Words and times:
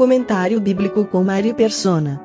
Comentário 0.00 0.58
bíblico 0.58 1.04
com 1.04 1.22
Mário 1.22 1.54
Persona. 1.54 2.18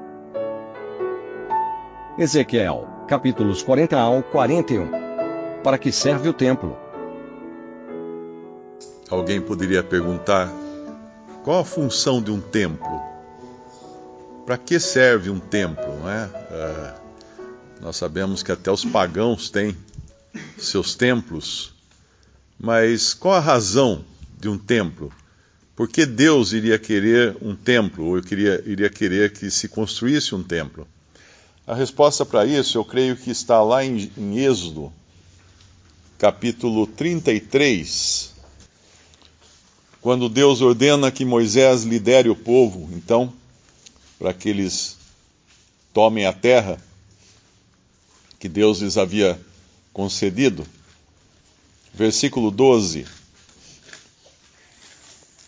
Ezequiel, 2.18 2.88
capítulos 3.06 3.62
40 3.64 4.00
ao 4.00 4.24
41. 4.24 4.88
Para 5.62 5.78
que 5.78 5.92
serve 5.92 6.30
o 6.30 6.34
templo? 6.34 6.78
Alguém 9.10 9.42
poderia 9.42 9.84
perguntar 9.84 10.50
qual 11.44 11.60
a 11.60 11.66
função 11.66 12.22
de 12.22 12.32
um 12.32 12.40
templo? 12.40 12.98
Para 14.46 14.58
que 14.58 14.80
serve 14.80 15.30
um 15.30 15.42
templo? 15.42 16.00
Não 16.00 16.10
é? 16.10 16.28
Uh, 16.28 17.02
nós 17.82 17.98
sabemos 17.98 18.42
que 18.42 18.54
até 18.54 18.72
os 18.72 18.86
pagãos 18.86 19.50
têm 19.50 19.76
seus 20.58 20.96
templos, 20.96 21.76
mas 22.58 23.14
qual 23.14 23.34
a 23.34 23.42
razão 23.42 24.06
de 24.40 24.48
um 24.48 24.58
templo? 24.58 25.12
Por 25.76 25.90
que 25.90 26.06
Deus 26.06 26.54
iria 26.54 26.80
querer 26.80 27.36
um 27.42 27.54
templo, 27.56 28.16
ou 28.16 28.22
queria, 28.22 28.64
iria 28.66 28.90
querer 28.90 29.34
que 29.34 29.52
se 29.52 29.68
construísse 29.68 30.34
um 30.34 30.42
templo? 30.42 30.88
A 31.68 31.76
resposta 31.76 32.26
para 32.26 32.46
isso 32.46 32.78
eu 32.78 32.86
creio 32.86 33.18
que 33.18 33.30
está 33.30 33.62
lá 33.62 33.84
em, 33.84 34.10
em 34.18 34.40
Êxodo, 34.40 34.94
capítulo 36.18 36.88
33, 36.88 38.34
quando 40.00 40.30
Deus 40.30 40.62
ordena 40.62 41.12
que 41.12 41.26
Moisés 41.26 41.84
lidere 41.84 42.30
o 42.30 42.36
povo, 42.36 42.90
então, 42.94 43.34
para 44.18 44.32
que 44.32 44.48
eles 44.48 44.96
tomem 45.92 46.26
a 46.26 46.32
terra 46.32 46.80
que 48.40 48.48
Deus 48.48 48.80
lhes 48.80 48.98
havia 48.98 49.40
concedido. 49.92 50.66
Versículo 51.94 52.52
12. 52.52 53.25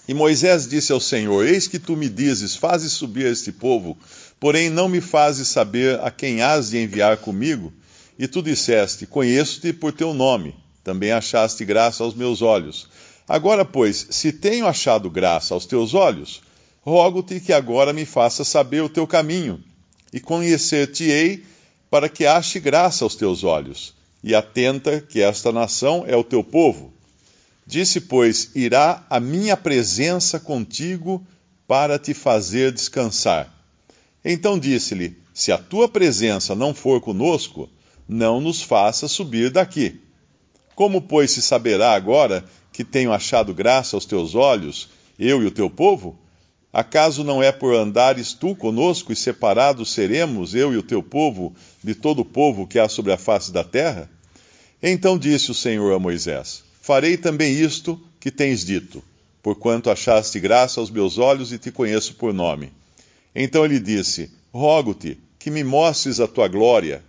E 0.08 0.14
Moisés 0.14 0.68
disse 0.68 0.94
ao 0.94 1.02
Senhor: 1.02 1.46
Eis 1.46 1.68
que 1.68 1.78
tu 1.78 1.98
me 1.98 2.08
dizes, 2.08 2.56
fazes 2.56 2.94
subir 2.94 3.26
este 3.26 3.52
povo, 3.52 3.98
porém 4.40 4.70
não 4.70 4.88
me 4.88 5.02
fazes 5.02 5.50
saber 5.50 6.00
a 6.00 6.10
quem 6.10 6.42
has 6.42 6.70
de 6.70 6.78
enviar 6.78 7.18
comigo. 7.18 7.74
E 8.18 8.26
tu 8.28 8.42
disseste: 8.42 9.06
Conheço-te 9.06 9.74
por 9.74 9.92
teu 9.92 10.14
nome, 10.14 10.56
também 10.82 11.12
achaste 11.12 11.66
graça 11.66 12.04
aos 12.04 12.16
meus 12.16 12.42
olhos. 12.42 12.88
Agora, 13.28 13.66
pois, 13.66 14.08
se 14.10 14.32
tenho 14.32 14.66
achado 14.66 15.10
graça 15.10 15.54
aos 15.54 15.66
teus 15.66 15.94
olhos, 15.94 16.42
rogo-te 16.82 17.42
que 17.42 17.52
agora 17.52 17.92
me 17.92 18.06
faças 18.06 18.48
saber 18.48 18.82
o 18.82 18.88
teu 18.88 19.06
caminho, 19.06 19.62
e 20.14 20.22
conhecer-te-ei 20.22 21.44
para 21.90 22.08
que 22.08 22.26
ache 22.26 22.62
graça 22.62 23.04
aos 23.04 23.16
teus 23.16 23.44
olhos, 23.44 23.94
e 24.24 24.34
atenta 24.34 25.02
que 25.02 25.22
esta 25.22 25.52
nação 25.52 26.06
é 26.08 26.16
o 26.16 26.24
teu 26.24 26.42
povo 26.42 26.97
Disse, 27.68 28.00
pois, 28.00 28.52
irá 28.56 29.06
a 29.10 29.20
minha 29.20 29.58
presença 29.58 30.40
contigo 30.40 31.22
para 31.68 32.00
te 32.00 32.14
fazer 32.14 32.72
descansar. 32.72 33.54
Então 34.24 34.58
disse-lhe: 34.58 35.18
Se 35.34 35.52
a 35.52 35.58
tua 35.58 35.90
presença 35.90 36.56
não 36.56 36.74
for 36.74 37.02
conosco, 37.02 37.70
não 38.08 38.40
nos 38.40 38.62
faça 38.62 39.10
subir 39.10 39.50
daqui. 39.50 40.00
Como, 40.76 41.02
pois, 41.02 41.32
se 41.32 41.42
saberá 41.42 41.92
agora 41.92 42.46
que 42.72 42.86
tenho 42.86 43.12
achado 43.12 43.54
graça 43.54 43.98
aos 43.98 44.06
teus 44.06 44.34
olhos, 44.34 44.88
eu 45.20 45.44
e 45.44 45.46
o 45.46 45.52
teu 45.52 45.70
povo? 45.70 46.18
Acaso 46.72 47.22
não 47.22 47.44
é 47.44 47.52
por 47.52 47.76
andares 47.76 48.32
tu 48.32 48.56
conosco 48.56 49.12
e 49.12 49.16
separados 49.16 49.92
seremos, 49.92 50.56
eu 50.56 50.74
e 50.74 50.78
o 50.78 50.84
teu 50.84 51.04
povo, 51.04 51.54
de 51.84 51.94
todo 51.94 52.20
o 52.20 52.26
povo 52.26 52.66
que 52.66 52.80
há 52.80 52.88
sobre 52.88 53.12
a 53.12 53.18
face 53.18 53.52
da 53.52 53.64
terra? 53.64 54.10
Então 54.82 55.18
disse 55.18 55.52
o 55.52 55.56
Senhor 55.56 55.92
a 55.94 56.00
Moisés: 56.00 56.67
Farei 56.88 57.18
também 57.18 57.54
isto 57.54 58.02
que 58.18 58.32
tens 58.32 58.64
dito, 58.64 59.04
porquanto 59.44 59.90
achaste 59.90 60.40
graça 60.40 60.80
aos 60.80 60.90
meus 60.90 61.18
olhos 61.18 61.52
e 61.52 61.58
te 61.58 61.70
conheço 61.70 62.16
por 62.16 62.34
nome. 62.34 62.72
Então 63.36 63.66
ele 63.66 63.78
disse: 63.78 64.32
Rogo-te 64.54 65.20
que 65.38 65.52
me 65.52 65.66
mostres 65.66 66.22
a 66.22 66.28
tua 66.30 66.48
glória. 66.48 67.04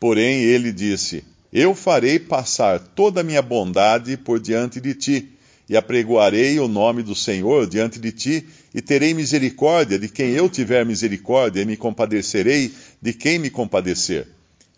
Porém 0.00 0.40
ele 0.44 0.72
disse: 0.72 1.22
Eu 1.52 1.74
farei 1.74 2.18
passar 2.18 2.80
toda 2.80 3.20
a 3.20 3.22
minha 3.22 3.42
bondade 3.42 4.16
por 4.16 4.40
diante 4.40 4.80
de 4.80 4.94
ti, 4.94 5.28
e 5.68 5.76
apregoarei 5.76 6.58
o 6.58 6.66
nome 6.66 7.02
do 7.02 7.14
Senhor 7.14 7.66
diante 7.66 7.98
de 7.98 8.10
ti, 8.10 8.48
e 8.74 8.80
terei 8.80 9.12
misericórdia 9.12 9.98
de 9.98 10.08
quem 10.08 10.30
eu 10.30 10.48
tiver 10.48 10.82
misericórdia, 10.86 11.60
e 11.60 11.66
me 11.66 11.76
compadecerei 11.76 12.72
de 13.02 13.12
quem 13.12 13.38
me 13.38 13.50
compadecer. 13.50 14.26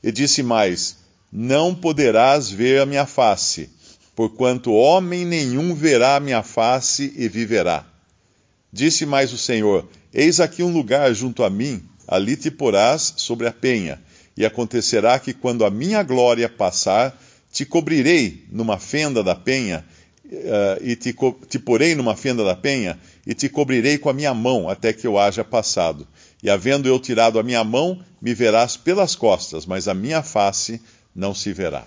E 0.02 0.10
disse 0.10 0.42
mais: 0.42 0.96
Não 1.32 1.72
poderás 1.72 2.50
ver 2.50 2.80
a 2.80 2.86
minha 2.86 3.06
face 3.06 3.75
porquanto 4.16 4.72
homem 4.72 5.26
nenhum 5.26 5.74
verá 5.74 6.16
a 6.16 6.20
minha 6.20 6.42
face 6.42 7.12
e 7.16 7.28
viverá. 7.28 7.84
Disse 8.72 9.04
mais 9.04 9.32
o 9.32 9.38
Senhor: 9.38 9.86
Eis 10.12 10.40
aqui 10.40 10.62
um 10.62 10.72
lugar 10.72 11.14
junto 11.14 11.44
a 11.44 11.50
mim, 11.50 11.82
ali 12.08 12.34
te 12.34 12.50
porás 12.50 13.12
sobre 13.18 13.46
a 13.46 13.52
penha, 13.52 14.02
e 14.34 14.44
acontecerá 14.44 15.18
que 15.18 15.34
quando 15.34 15.64
a 15.64 15.70
minha 15.70 16.02
glória 16.02 16.48
passar, 16.48 17.16
te 17.52 17.66
cobrirei 17.66 18.44
numa 18.50 18.78
fenda 18.78 19.22
da 19.22 19.34
penha, 19.34 19.84
uh, 20.24 20.82
e 20.82 20.96
te, 20.96 21.14
te 21.48 21.58
porei 21.58 21.94
numa 21.94 22.16
fenda 22.16 22.42
da 22.42 22.56
penha, 22.56 22.98
e 23.26 23.34
te 23.34 23.50
cobrirei 23.50 23.98
com 23.98 24.08
a 24.08 24.14
minha 24.14 24.32
mão 24.32 24.68
até 24.68 24.94
que 24.94 25.06
eu 25.06 25.18
haja 25.18 25.44
passado. 25.44 26.06
E 26.42 26.48
havendo 26.48 26.88
eu 26.88 26.98
tirado 26.98 27.38
a 27.38 27.42
minha 27.42 27.62
mão, 27.62 28.02
me 28.20 28.32
verás 28.32 28.76
pelas 28.76 29.14
costas, 29.14 29.66
mas 29.66 29.88
a 29.88 29.94
minha 29.94 30.22
face 30.22 30.80
não 31.14 31.34
se 31.34 31.52
verá. 31.52 31.86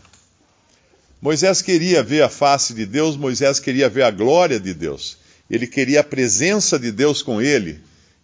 Moisés 1.21 1.61
queria 1.61 2.01
ver 2.01 2.23
a 2.23 2.29
face 2.29 2.73
de 2.73 2.85
Deus, 2.85 3.17
Moisés 3.17 3.59
queria 3.59 3.89
ver 3.89 4.03
a 4.03 4.11
glória 4.11 4.59
de 4.59 4.73
Deus, 4.73 5.17
ele 5.49 5.67
queria 5.67 5.99
a 5.99 6.03
presença 6.03 6.79
de 6.79 6.91
Deus 6.91 7.21
com 7.21 7.41
ele, 7.41 7.79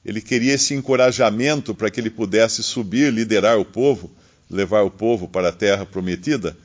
ele 0.06 0.22
queria 0.22 0.54
esse 0.54 0.74
encorajamento 0.74 1.74
para 1.74 1.90
que 1.90 2.00
ele 2.00 2.10
pudesse 2.10 2.64
subir, 2.64 3.12
liderar 3.12 3.60
o 3.60 3.66
povo, 3.66 4.12
levar 4.50 4.84
o 4.84 4.92
povo 4.92 5.28
para 5.28 5.50
a 5.50 5.52
terra 5.52 5.86
prometida, 5.86 6.56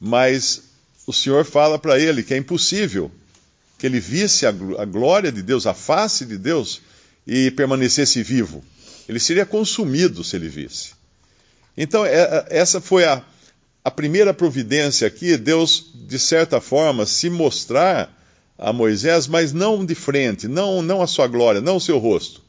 mas 0.00 0.62
o 1.06 1.12
Senhor 1.12 1.44
fala 1.44 1.78
para 1.78 1.98
ele 1.98 2.22
que 2.22 2.34
é 2.34 2.36
impossível 2.36 3.10
que 3.78 3.86
ele 3.86 4.00
visse 4.00 4.44
a, 4.44 4.50
glória 4.50 5.30
de 5.30 5.40
Deus, 5.40 5.64
a 5.64 5.72
face 5.72 6.26
de 6.26 6.36
Deus 6.36 6.82
e 7.24 7.50
permanecesse 7.52 8.22
vivo. 8.24 8.62
Ele 9.08 9.20
seria 9.20 9.46
consumido 9.46 10.24
se 10.24 10.34
ele 10.34 10.48
visse. 10.48 10.90
Então, 11.76 12.04
é, 12.04 12.12
é, 12.12 12.46
essa 12.50 12.80
foi 12.80 13.04
a, 13.04 13.22
a 13.84 13.90
primeira 13.90 14.34
providência 14.34 15.06
aqui, 15.06 15.36
Deus, 15.36 15.90
de 15.94 16.18
certa 16.18 16.60
forma, 16.60 17.06
se 17.06 17.30
mostrar 17.30 18.14
a 18.58 18.72
Moisés, 18.72 19.26
mas 19.26 19.52
não 19.52 19.84
de 19.84 19.94
frente, 19.94 20.48
não, 20.48 20.82
não 20.82 21.00
a 21.00 21.06
sua 21.06 21.26
glória, 21.26 21.60
não 21.60 21.76
o 21.76 21.80
seu 21.80 21.98
rosto. 21.98 22.42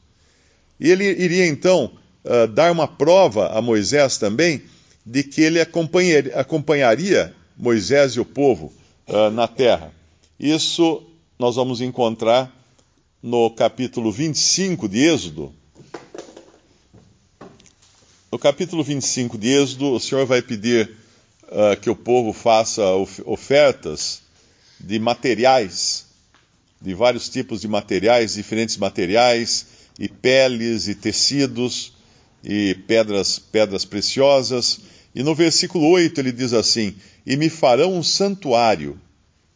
E 0.78 0.90
ele 0.90 1.04
iria 1.04 1.46
então 1.46 1.92
uh, 2.24 2.48
dar 2.48 2.72
uma 2.72 2.88
prova 2.88 3.56
a 3.56 3.62
Moisés 3.62 4.18
também 4.18 4.62
de 5.06 5.22
que 5.22 5.40
ele 5.40 5.60
acompanharia, 5.60 7.34
Moisés 7.56 8.12
e 8.12 8.20
o 8.20 8.24
povo 8.24 8.72
uh, 9.08 9.30
na 9.30 9.46
terra. 9.46 9.92
Isso 10.38 11.02
nós 11.38 11.56
vamos 11.56 11.80
encontrar 11.80 12.54
no 13.22 13.50
capítulo 13.50 14.10
25 14.10 14.88
de 14.88 15.06
Êxodo. 15.06 15.54
No 18.32 18.38
capítulo 18.38 18.82
25 18.82 19.36
de 19.36 19.48
Êxodo, 19.48 19.92
o 19.92 20.00
Senhor 20.00 20.24
vai 20.24 20.40
pedir 20.40 20.99
uh, 21.50 21.78
que 21.80 21.90
o 21.90 21.96
povo 21.96 22.32
faça 22.32 22.82
ofertas 23.24 24.22
de 24.78 24.98
materiais, 24.98 26.06
de 26.80 26.94
vários 26.94 27.28
tipos 27.28 27.60
de 27.60 27.68
materiais, 27.68 28.34
diferentes 28.34 28.76
materiais, 28.76 29.66
e 29.98 30.08
peles, 30.08 30.88
e 30.88 30.94
tecidos, 30.94 31.92
e 32.42 32.74
pedras, 32.86 33.38
pedras 33.38 33.84
preciosas. 33.84 34.80
E 35.14 35.22
no 35.22 35.34
versículo 35.34 35.86
8 35.90 36.18
ele 36.20 36.32
diz 36.32 36.52
assim: 36.52 36.94
E 37.26 37.36
me 37.36 37.50
farão 37.50 37.94
um 37.94 38.02
santuário, 38.02 38.98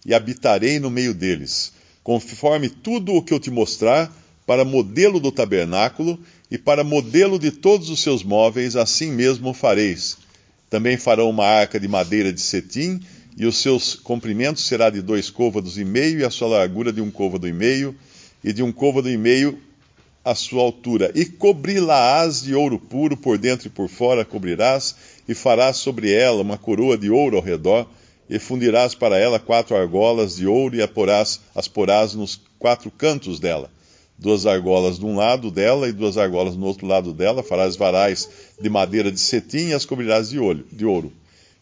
e 0.05 0.12
habitarei 0.12 0.79
no 0.79 0.90
meio 0.90 1.14
deles, 1.14 1.73
conforme 2.02 2.69
tudo 2.69 3.14
o 3.14 3.23
que 3.23 3.32
eu 3.32 3.40
te 3.40 3.50
mostrar, 3.50 4.14
para 4.47 4.64
modelo 4.64 5.19
do 5.19 5.32
tabernáculo, 5.32 6.20
e 6.50 6.58
para 6.58 6.85
modelo 6.85 7.38
de 7.38 7.50
todos 7.50 7.88
os 7.88 8.02
seus 8.02 8.23
móveis, 8.23 8.76
assim 8.76 9.11
mesmo 9.11 9.55
fareis 9.55 10.19
também 10.75 10.97
farão 10.97 11.31
uma 11.31 11.47
arca 11.47 11.79
de 11.79 11.87
madeira 11.87 12.32
de 12.32 12.41
cetim, 12.41 13.00
e 13.37 13.47
os 13.47 13.59
seus 13.59 13.94
comprimentos 13.94 14.67
será 14.67 14.91
de 14.91 15.00
dois 15.00 15.31
côvados 15.31 15.79
e 15.79 15.85
meio, 15.85 16.19
e 16.19 16.25
a 16.25 16.31
sua 16.31 16.49
largura 16.49 16.93
de 16.93 17.00
um 17.00 17.12
côvado 17.12 17.47
e 17.47 17.53
meio, 17.53 17.94
e 18.43 18.53
de 18.53 18.61
um 18.61 18.73
côvado 18.73 19.09
e 19.09 19.17
meio 19.17 19.56
a 20.25 20.35
sua 20.35 20.62
altura. 20.62 21.12
E 21.15 21.26
cobri-la-ás 21.26 22.43
de 22.43 22.56
ouro 22.56 22.76
puro, 22.76 23.17
por 23.17 23.38
dentro 23.38 23.69
e 23.69 23.71
por 23.71 23.88
fora 23.88 24.25
cobrirás, 24.25 24.97
e 25.29 25.32
farás 25.32 25.76
sobre 25.76 26.11
ela 26.12 26.43
uma 26.43 26.59
coroa 26.59 26.99
de 26.99 27.09
ouro 27.09 27.37
ao 27.37 27.43
redor, 27.44 27.87
e 28.29 28.41
fundirás 28.41 28.97
para 28.97 29.17
ela 29.17 29.38
quatro 29.38 29.76
argolas 29.76 30.35
de 30.35 30.49
ouro, 30.49 30.75
e 30.75 30.82
a 30.82 30.88
porás, 30.88 31.38
as 31.55 31.69
porás 31.69 32.15
nos 32.15 32.41
quatro 32.59 32.91
cantos 32.91 33.38
dela. 33.38 33.71
Duas 34.16 34.46
argolas 34.46 34.99
de 34.99 35.05
um 35.05 35.16
lado 35.16 35.50
dela 35.50 35.88
e 35.88 35.93
duas 35.93 36.16
argolas 36.16 36.56
no 36.56 36.66
outro 36.66 36.87
lado 36.87 37.12
dela, 37.12 37.43
farás 37.43 37.76
varais 37.76 38.28
de 38.61 38.70
madeira 38.70 39.11
de 39.11 39.19
cetim 39.19 39.69
e 39.69 39.75
as 39.75 39.84
cobrirás 39.84 40.31
de, 40.31 40.38
olho, 40.38 40.64
de 40.72 40.87
ouro. 40.87 41.12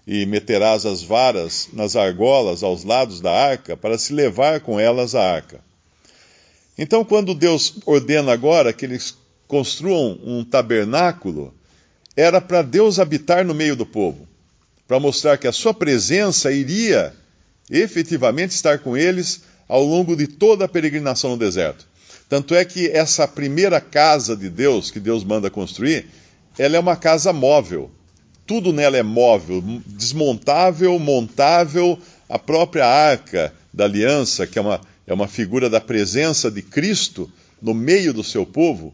E 0.06 0.26
meterás 0.26 0.84
as 0.84 1.02
varas 1.02 1.68
nas 1.72 1.96
argolas 1.96 2.62
aos 2.62 2.84
lados 2.84 3.20
da 3.20 3.32
arca, 3.32 3.76
para 3.76 3.96
se 3.96 4.12
levar 4.12 4.60
com 4.60 4.78
elas 4.78 5.14
a 5.14 5.22
arca. 5.22 5.60
Então, 6.76 7.04
quando 7.04 7.34
Deus 7.34 7.74
ordena 7.86 8.32
agora 8.32 8.72
que 8.72 8.84
eles 8.84 9.16
construam 9.46 10.18
um 10.24 10.44
tabernáculo, 10.44 11.54
era 12.16 12.40
para 12.40 12.62
Deus 12.62 12.98
habitar 12.98 13.44
no 13.44 13.54
meio 13.54 13.76
do 13.76 13.86
povo, 13.86 14.26
para 14.86 15.00
mostrar 15.00 15.38
que 15.38 15.46
a 15.46 15.52
sua 15.52 15.72
presença 15.72 16.52
iria 16.52 17.14
efetivamente 17.70 18.50
estar 18.50 18.78
com 18.78 18.96
eles 18.96 19.42
ao 19.68 19.84
longo 19.84 20.14
de 20.16 20.26
toda 20.26 20.64
a 20.64 20.68
peregrinação 20.68 21.30
no 21.30 21.36
deserto. 21.36 21.86
Tanto 22.28 22.54
é 22.54 22.64
que 22.64 22.88
essa 22.88 23.28
primeira 23.28 23.80
casa 23.80 24.36
de 24.36 24.48
Deus 24.48 24.90
que 24.90 25.00
Deus 25.00 25.24
manda 25.24 25.50
construir, 25.50 26.06
ela 26.58 26.76
é 26.76 26.80
uma 26.80 26.96
casa 26.96 27.32
móvel. 27.32 27.90
Tudo 28.46 28.72
nela 28.72 28.96
é 28.96 29.02
móvel, 29.02 29.62
desmontável, 29.86 30.98
montável. 30.98 31.98
A 32.28 32.38
própria 32.38 32.86
arca 32.86 33.52
da 33.72 33.84
aliança, 33.84 34.46
que 34.46 34.58
é 34.58 34.62
uma, 34.62 34.80
é 35.06 35.14
uma 35.14 35.28
figura 35.28 35.70
da 35.70 35.80
presença 35.80 36.50
de 36.50 36.62
Cristo 36.62 37.30
no 37.60 37.72
meio 37.72 38.12
do 38.12 38.24
seu 38.24 38.44
povo, 38.44 38.92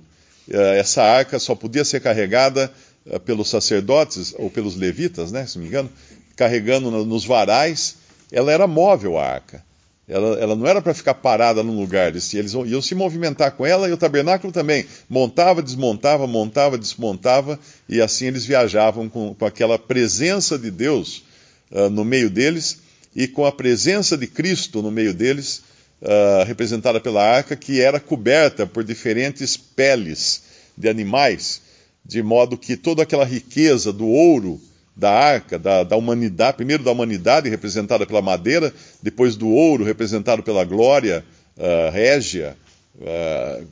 eh, 0.50 0.78
essa 0.78 1.02
arca 1.02 1.38
só 1.38 1.54
podia 1.54 1.84
ser 1.84 2.00
carregada 2.00 2.72
eh, 3.06 3.18
pelos 3.18 3.48
sacerdotes 3.48 4.34
ou 4.38 4.50
pelos 4.50 4.76
levitas, 4.76 5.32
né, 5.32 5.46
se 5.46 5.56
não 5.56 5.62
me 5.62 5.68
engano, 5.68 5.90
carregando 6.36 6.90
nos 6.90 7.24
varais. 7.24 7.96
Ela 8.30 8.52
era 8.52 8.66
móvel 8.66 9.18
a 9.18 9.24
arca. 9.24 9.64
Ela, 10.08 10.38
ela 10.38 10.56
não 10.56 10.66
era 10.66 10.80
para 10.80 10.94
ficar 10.94 11.12
parada 11.14 11.62
num 11.62 11.78
lugar, 11.78 12.08
eles, 12.08 12.32
eles 12.32 12.54
iam 12.54 12.80
se 12.80 12.94
movimentar 12.94 13.52
com 13.52 13.66
ela 13.66 13.88
e 13.88 13.92
o 13.92 13.96
tabernáculo 13.96 14.50
também. 14.50 14.86
Montava, 15.08 15.62
desmontava, 15.62 16.26
montava, 16.26 16.78
desmontava, 16.78 17.60
e 17.86 18.00
assim 18.00 18.26
eles 18.26 18.46
viajavam 18.46 19.06
com, 19.06 19.34
com 19.34 19.44
aquela 19.44 19.78
presença 19.78 20.58
de 20.58 20.70
Deus 20.70 21.24
uh, 21.70 21.90
no 21.90 22.06
meio 22.06 22.30
deles 22.30 22.78
e 23.14 23.28
com 23.28 23.44
a 23.44 23.52
presença 23.52 24.16
de 24.16 24.26
Cristo 24.26 24.80
no 24.80 24.90
meio 24.90 25.12
deles, 25.12 25.62
uh, 26.00 26.44
representada 26.46 26.98
pela 26.98 27.22
arca, 27.22 27.54
que 27.54 27.82
era 27.82 28.00
coberta 28.00 28.66
por 28.66 28.82
diferentes 28.82 29.58
peles 29.58 30.42
de 30.74 30.88
animais, 30.88 31.60
de 32.02 32.22
modo 32.22 32.56
que 32.56 32.78
toda 32.78 33.02
aquela 33.02 33.26
riqueza 33.26 33.92
do 33.92 34.06
ouro 34.06 34.58
da 34.98 35.12
arca, 35.12 35.56
da, 35.56 35.84
da, 35.84 35.96
humanidade, 35.96 36.56
primeiro 36.56 36.82
da 36.82 36.90
humanidade, 36.90 37.48
representada 37.48 38.04
pela 38.04 38.20
madeira, 38.20 38.74
depois 39.00 39.36
do 39.36 39.48
ouro, 39.48 39.84
representado 39.84 40.42
pela 40.42 40.64
glória 40.64 41.24
uh, 41.56 41.92
régia, 41.92 42.56
uh, 42.96 43.66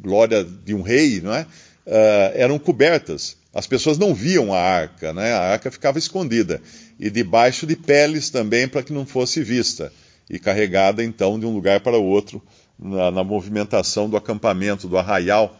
glória 0.00 0.42
de 0.42 0.74
um 0.74 0.80
rei, 0.80 1.20
não 1.20 1.34
é? 1.34 1.42
Uh, 1.86 2.32
eram 2.34 2.58
cobertas. 2.58 3.36
As 3.52 3.66
pessoas 3.66 3.98
não 3.98 4.14
viam 4.14 4.54
a 4.54 4.58
arca, 4.58 5.12
né? 5.12 5.32
a 5.32 5.52
arca 5.52 5.70
ficava 5.70 5.98
escondida. 5.98 6.62
E 6.98 7.10
debaixo 7.10 7.66
de 7.66 7.76
peles 7.76 8.30
também, 8.30 8.66
para 8.66 8.82
que 8.82 8.92
não 8.92 9.04
fosse 9.04 9.42
vista. 9.42 9.92
E 10.30 10.38
carregada 10.38 11.04
então 11.04 11.38
de 11.38 11.44
um 11.44 11.52
lugar 11.52 11.80
para 11.80 11.98
o 11.98 12.04
outro, 12.04 12.42
na, 12.78 13.10
na 13.10 13.22
movimentação 13.22 14.08
do 14.08 14.16
acampamento, 14.16 14.88
do 14.88 14.96
arraial. 14.96 15.58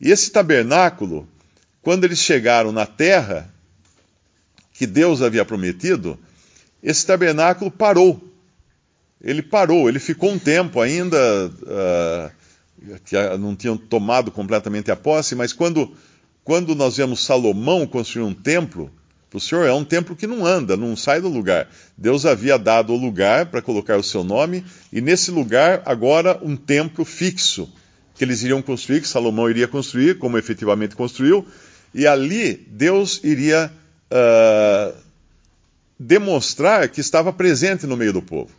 E 0.00 0.10
esse 0.10 0.30
tabernáculo, 0.32 1.28
quando 1.82 2.04
eles 2.04 2.18
chegaram 2.18 2.72
na 2.72 2.86
terra, 2.86 3.54
que 4.76 4.86
Deus 4.86 5.22
havia 5.22 5.44
prometido, 5.44 6.18
esse 6.82 7.06
tabernáculo 7.06 7.70
parou. 7.70 8.22
Ele 9.22 9.42
parou, 9.42 9.88
ele 9.88 9.98
ficou 9.98 10.30
um 10.30 10.38
tempo 10.38 10.80
ainda, 10.80 11.16
uh, 11.16 12.98
que 13.04 13.16
não 13.38 13.56
tinham 13.56 13.76
tomado 13.76 14.30
completamente 14.30 14.90
a 14.90 14.96
posse, 14.96 15.34
mas 15.34 15.52
quando, 15.52 15.90
quando 16.44 16.74
nós 16.74 16.98
vemos 16.98 17.24
Salomão 17.24 17.86
construir 17.86 18.24
um 18.24 18.34
templo, 18.34 18.90
para 19.30 19.38
o 19.38 19.40
Senhor 19.40 19.64
é 19.64 19.72
um 19.72 19.84
templo 19.84 20.14
que 20.14 20.26
não 20.26 20.44
anda, 20.44 20.76
não 20.76 20.94
sai 20.94 21.20
do 21.20 21.28
lugar. 21.28 21.68
Deus 21.96 22.26
havia 22.26 22.58
dado 22.58 22.92
o 22.92 22.96
lugar 22.96 23.46
para 23.46 23.62
colocar 23.62 23.96
o 23.96 24.02
seu 24.02 24.22
nome, 24.22 24.62
e 24.92 25.00
nesse 25.00 25.30
lugar, 25.30 25.82
agora, 25.86 26.38
um 26.42 26.54
templo 26.54 27.04
fixo 27.04 27.72
que 28.14 28.24
eles 28.24 28.42
iriam 28.42 28.62
construir, 28.62 29.00
que 29.00 29.08
Salomão 29.08 29.48
iria 29.48 29.66
construir, 29.66 30.18
como 30.18 30.38
efetivamente 30.38 30.94
construiu, 30.94 31.46
e 31.94 32.06
ali 32.06 32.54
Deus 32.70 33.20
iria 33.24 33.72
uh, 34.10 34.96
demonstrar 35.98 36.88
que 36.88 37.00
estava 37.00 37.32
presente 37.32 37.86
no 37.86 37.96
meio 37.96 38.12
do 38.12 38.22
povo. 38.22 38.50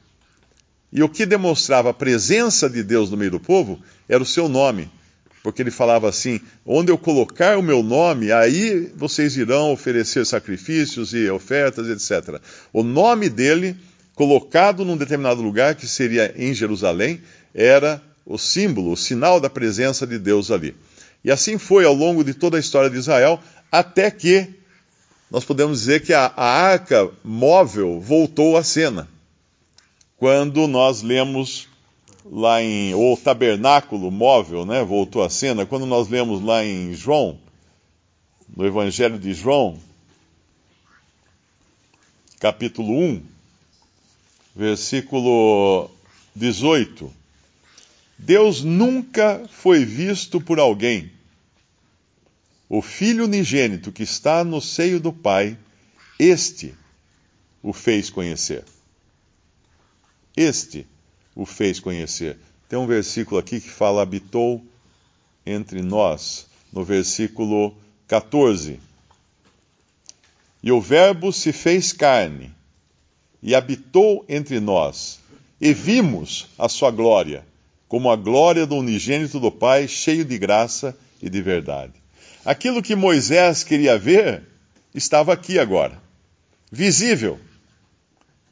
E 0.91 1.03
o 1.03 1.09
que 1.09 1.25
demonstrava 1.25 1.89
a 1.89 1.93
presença 1.93 2.69
de 2.69 2.81
Deus 2.81 3.11
no 3.11 3.17
meio 3.17 3.31
do 3.31 3.39
povo 3.39 3.79
era 4.07 4.23
o 4.23 4.25
seu 4.25 4.47
nome. 4.47 4.89
Porque 5.43 5.61
ele 5.61 5.71
falava 5.71 6.09
assim: 6.09 6.39
onde 6.65 6.91
eu 6.91 6.97
colocar 6.97 7.57
o 7.57 7.63
meu 7.63 7.83
nome, 7.83 8.31
aí 8.31 8.91
vocês 8.95 9.37
irão 9.37 9.71
oferecer 9.71 10.25
sacrifícios 10.25 11.13
e 11.13 11.29
ofertas, 11.29 11.87
etc. 11.87 12.41
O 12.73 12.83
nome 12.83 13.29
dele, 13.29 13.75
colocado 14.15 14.83
num 14.83 14.97
determinado 14.97 15.41
lugar, 15.41 15.75
que 15.75 15.87
seria 15.87 16.33
em 16.37 16.53
Jerusalém, 16.53 17.21
era 17.53 18.01
o 18.25 18.37
símbolo, 18.37 18.91
o 18.91 18.97
sinal 18.97 19.39
da 19.39 19.49
presença 19.49 20.05
de 20.05 20.17
Deus 20.17 20.51
ali. 20.51 20.75
E 21.23 21.31
assim 21.31 21.57
foi 21.57 21.85
ao 21.85 21.93
longo 21.93 22.23
de 22.23 22.33
toda 22.33 22.57
a 22.57 22.59
história 22.59 22.89
de 22.89 22.97
Israel, 22.97 23.39
até 23.71 24.09
que 24.11 24.49
nós 25.29 25.43
podemos 25.43 25.79
dizer 25.79 26.03
que 26.03 26.13
a, 26.13 26.31
a 26.35 26.45
arca 26.45 27.11
móvel 27.23 27.99
voltou 27.99 28.55
à 28.55 28.63
cena. 28.63 29.07
Quando 30.15 30.67
nós 30.67 31.01
lemos 31.01 31.67
lá 32.25 32.61
em. 32.61 32.93
ou 32.93 33.17
tabernáculo 33.17 34.09
móvel, 34.09 34.65
né? 34.65 34.83
Voltou 34.83 35.23
à 35.23 35.29
cena. 35.29 35.65
Quando 35.65 35.85
nós 35.85 36.07
lemos 36.07 36.41
lá 36.41 36.63
em 36.63 36.93
João, 36.93 37.37
no 38.55 38.65
Evangelho 38.65 39.19
de 39.19 39.33
João, 39.33 39.77
capítulo 42.39 42.97
1, 42.97 43.21
versículo 44.55 45.91
18. 46.35 47.11
Deus 48.17 48.63
nunca 48.63 49.45
foi 49.49 49.85
visto 49.85 50.39
por 50.41 50.57
alguém 50.57 51.11
o 52.69 52.81
Filho 52.81 53.25
unigênito 53.25 53.91
que 53.91 54.03
está 54.03 54.43
no 54.43 54.61
seio 54.61 54.99
do 54.99 55.13
Pai, 55.13 55.57
este 56.19 56.73
o 57.63 57.71
fez 57.71 58.09
conhecer. 58.09 58.63
Este 60.35 60.85
o 61.35 61.45
fez 61.45 61.79
conhecer. 61.79 62.37
Tem 62.67 62.77
um 62.77 62.87
versículo 62.87 63.39
aqui 63.39 63.61
que 63.61 63.69
fala: 63.69 64.01
habitou 64.01 64.63
entre 65.45 65.81
nós, 65.81 66.47
no 66.71 66.83
versículo 66.83 67.75
14. 68.07 68.79
E 70.61 70.71
o 70.71 70.81
Verbo 70.81 71.31
se 71.31 71.53
fez 71.53 71.93
carne 71.93 72.51
e 73.41 73.55
habitou 73.55 74.25
entre 74.27 74.59
nós, 74.59 75.19
e 75.61 75.73
vimos 75.73 76.47
a 76.57 76.67
sua 76.67 76.91
glória, 76.91 77.45
como 77.87 78.11
a 78.11 78.15
glória 78.15 78.65
do 78.65 78.75
unigênito 78.75 79.39
do 79.39 79.51
Pai, 79.51 79.87
cheio 79.87 80.25
de 80.25 80.37
graça 80.37 80.97
e 81.21 81.29
de 81.29 81.41
verdade. 81.41 81.93
Aquilo 82.47 82.81
que 82.81 82.95
Moisés 82.95 83.61
queria 83.61 83.99
ver 83.99 84.41
estava 84.95 85.33
aqui 85.33 85.59
agora. 85.59 86.01
Visível. 86.71 87.37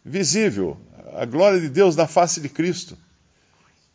Visível. 0.04 0.78
A 1.14 1.24
glória 1.24 1.62
de 1.62 1.70
Deus 1.70 1.96
na 1.96 2.06
face 2.06 2.42
de 2.42 2.50
Cristo. 2.50 2.98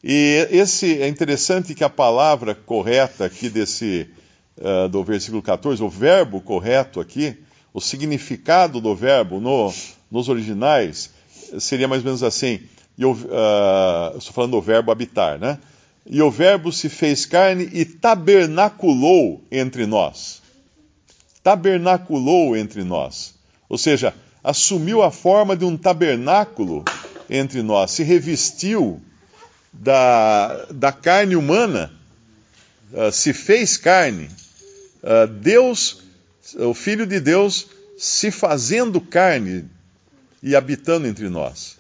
E 0.02 0.48
esse 0.50 1.02
é 1.02 1.06
interessante 1.06 1.74
que 1.74 1.84
a 1.84 1.90
palavra 1.90 2.54
correta 2.54 3.26
aqui 3.26 3.50
desse 3.50 4.08
uh, 4.56 4.88
do 4.88 5.04
versículo 5.04 5.42
14, 5.42 5.82
o 5.82 5.90
verbo 5.90 6.40
correto 6.40 6.98
aqui, 6.98 7.36
o 7.74 7.78
significado 7.78 8.80
do 8.80 8.96
verbo 8.96 9.38
no, 9.38 9.70
nos 10.10 10.30
originais 10.30 11.10
seria 11.58 11.86
mais 11.86 12.00
ou 12.00 12.06
menos 12.06 12.22
assim. 12.22 12.58
Eu, 12.98 13.12
uh, 13.12 14.16
estou 14.16 14.32
falando 14.32 14.52
do 14.52 14.62
verbo 14.62 14.90
habitar, 14.90 15.38
né? 15.38 15.58
E 16.06 16.20
o 16.22 16.30
Verbo 16.30 16.72
se 16.72 16.88
fez 16.88 17.26
carne 17.26 17.68
e 17.72 17.84
tabernaculou 17.84 19.44
entre 19.50 19.86
nós. 19.86 20.42
Tabernaculou 21.42 22.56
entre 22.56 22.82
nós. 22.84 23.34
Ou 23.68 23.78
seja, 23.78 24.14
assumiu 24.42 25.02
a 25.02 25.10
forma 25.10 25.56
de 25.56 25.64
um 25.64 25.76
tabernáculo 25.76 26.84
entre 27.28 27.62
nós, 27.62 27.92
se 27.92 28.02
revestiu 28.02 29.00
da, 29.72 30.66
da 30.72 30.90
carne 30.90 31.36
humana, 31.36 31.92
uh, 32.92 33.12
se 33.12 33.32
fez 33.32 33.76
carne. 33.76 34.28
Uh, 35.02 35.26
Deus, 35.28 36.02
o 36.56 36.74
Filho 36.74 37.06
de 37.06 37.20
Deus, 37.20 37.68
se 37.96 38.30
fazendo 38.30 39.00
carne, 39.00 39.68
e 40.42 40.56
habitando 40.56 41.06
entre 41.06 41.28
nós. 41.28 41.76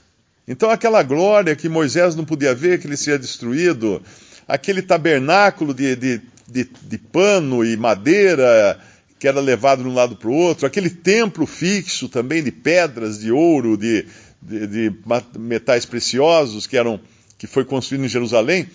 Então, 0.50 0.68
aquela 0.68 1.00
glória 1.04 1.54
que 1.54 1.68
Moisés 1.68 2.16
não 2.16 2.24
podia 2.24 2.52
ver, 2.52 2.80
que 2.80 2.86
ele 2.88 2.96
seria 2.96 3.16
destruído, 3.16 4.02
aquele 4.48 4.82
tabernáculo 4.82 5.72
de, 5.72 5.94
de, 5.94 6.20
de, 6.48 6.68
de 6.82 6.98
pano 6.98 7.64
e 7.64 7.76
madeira 7.76 8.76
que 9.16 9.28
era 9.28 9.38
levado 9.38 9.84
de 9.84 9.88
um 9.88 9.94
lado 9.94 10.16
para 10.16 10.28
o 10.28 10.34
outro, 10.34 10.66
aquele 10.66 10.90
templo 10.90 11.46
fixo 11.46 12.08
também 12.08 12.42
de 12.42 12.50
pedras, 12.50 13.20
de 13.20 13.30
ouro, 13.30 13.76
de, 13.76 14.04
de, 14.42 14.66
de 14.66 14.92
metais 15.38 15.86
preciosos 15.86 16.66
que 16.66 16.76
eram 16.76 16.98
que 17.38 17.46
foi 17.46 17.64
construído 17.64 18.04
em 18.04 18.08
Jerusalém, 18.08 18.66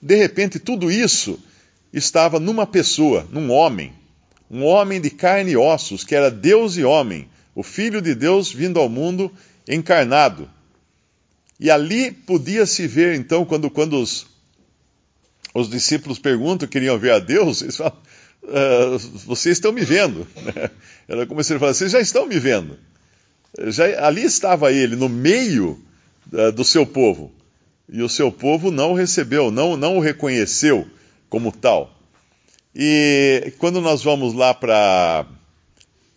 de 0.00 0.14
repente 0.16 0.58
tudo 0.58 0.90
isso 0.90 1.38
estava 1.92 2.40
numa 2.40 2.66
pessoa, 2.66 3.28
num 3.30 3.50
homem, 3.50 3.92
um 4.50 4.64
homem 4.64 4.98
de 4.98 5.10
carne 5.10 5.50
e 5.50 5.56
ossos, 5.58 6.04
que 6.04 6.14
era 6.14 6.30
Deus 6.30 6.78
e 6.78 6.84
homem, 6.84 7.28
o 7.54 7.62
Filho 7.62 8.00
de 8.00 8.14
Deus 8.14 8.50
vindo 8.50 8.80
ao 8.80 8.88
mundo 8.88 9.30
encarnado. 9.68 10.48
E 11.60 11.70
ali 11.70 12.12
podia 12.12 12.66
se 12.66 12.86
ver, 12.86 13.16
então, 13.16 13.44
quando, 13.44 13.68
quando 13.68 14.00
os, 14.00 14.26
os 15.52 15.68
discípulos 15.68 16.18
perguntam, 16.18 16.68
queriam 16.68 16.98
ver 16.98 17.12
a 17.12 17.18
Deus, 17.18 17.62
eles 17.62 17.76
falam, 17.76 17.98
uh, 18.44 18.98
vocês 19.26 19.56
estão 19.56 19.72
me 19.72 19.84
vendo. 19.84 20.26
Era 21.08 21.26
como 21.26 21.42
se 21.42 21.52
ele 21.52 21.58
falasse, 21.58 21.80
vocês 21.80 21.92
já 21.92 22.00
estão 22.00 22.26
me 22.26 22.38
vendo. 22.38 22.78
Já, 23.66 24.06
ali 24.06 24.22
estava 24.22 24.72
ele, 24.72 24.94
no 24.94 25.08
meio 25.08 25.82
uh, 26.32 26.52
do 26.52 26.64
seu 26.64 26.86
povo. 26.86 27.32
E 27.90 28.02
o 28.02 28.08
seu 28.08 28.30
povo 28.30 28.70
não 28.70 28.92
o 28.92 28.94
recebeu, 28.94 29.50
não, 29.50 29.76
não 29.76 29.96
o 29.96 30.00
reconheceu 30.00 30.86
como 31.28 31.50
tal. 31.50 31.98
E 32.74 33.52
quando 33.58 33.80
nós 33.80 34.02
vamos 34.04 34.34
lá 34.34 34.54
para. 34.54 35.26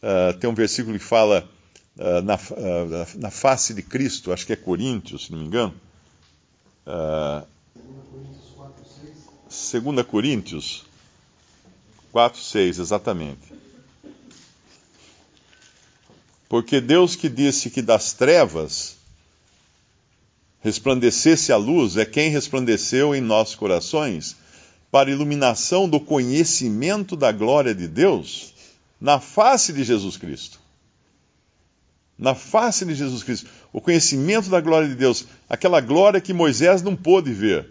Uh, 0.04 0.38
tem 0.38 0.50
um 0.50 0.54
versículo 0.54 0.98
que 0.98 1.04
fala 1.04 1.50
uh, 1.98 2.22
na, 2.24 2.36
uh, 2.36 3.20
na 3.20 3.32
face 3.32 3.74
de 3.74 3.82
Cristo, 3.82 4.32
acho 4.32 4.46
que 4.46 4.54
é 4.54 4.56
Coríntios, 4.56 5.26
se 5.26 5.32
não 5.32 5.40
me 5.40 5.46
engano. 5.46 5.74
Uh, 6.86 7.46
2 9.50 10.06
Coríntios 10.06 10.86
4, 12.12 12.42
6, 12.42 12.80
exatamente. 12.80 13.54
Porque 16.48 16.82
Deus 16.82 17.16
que 17.16 17.30
disse 17.30 17.70
que 17.70 17.82
das 17.82 18.14
trevas 18.14 18.98
resplandecesse 20.62 21.52
a 21.52 21.58
luz 21.58 21.98
é 21.98 22.06
quem 22.06 22.30
resplandeceu 22.30 23.16
em 23.16 23.22
nossos 23.22 23.56
corações 23.56 24.36
para 24.92 25.10
iluminação 25.10 25.90
do 25.90 26.00
conhecimento 26.00 27.16
da 27.16 27.32
glória 27.32 27.74
de 27.74 27.88
Deus 27.88 28.54
na 29.00 29.20
face 29.20 29.74
de 29.74 29.84
Jesus 29.84 30.18
Cristo. 30.18 30.61
Na 32.22 32.36
face 32.36 32.86
de 32.86 32.94
Jesus 32.94 33.24
Cristo. 33.24 33.50
O 33.74 33.82
conhecimento 33.82 34.48
da 34.50 34.62
glória 34.62 34.88
de 34.88 34.94
Deus, 34.96 35.26
aquela 35.50 35.82
glória 35.82 36.22
que 36.22 36.32
Moisés 36.32 36.84
não 36.84 36.96
pôde 36.96 37.34
ver, 37.34 37.68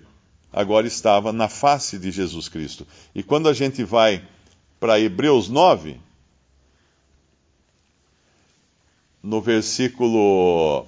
agora 0.53 0.89
estava 0.89 1.33
na 1.33 1.49
face 1.49 1.97
de 1.97 2.11
Jesus 2.11 2.49
Cristo. 2.49 2.85
E 3.15 3.23
quando 3.23 3.49
a 3.49 3.55
gente 3.55 3.85
vai 3.85 4.23
para 4.81 4.99
Hebreus 4.99 5.49
9, 5.49 6.01
no 9.23 9.41
versículo 9.41 10.85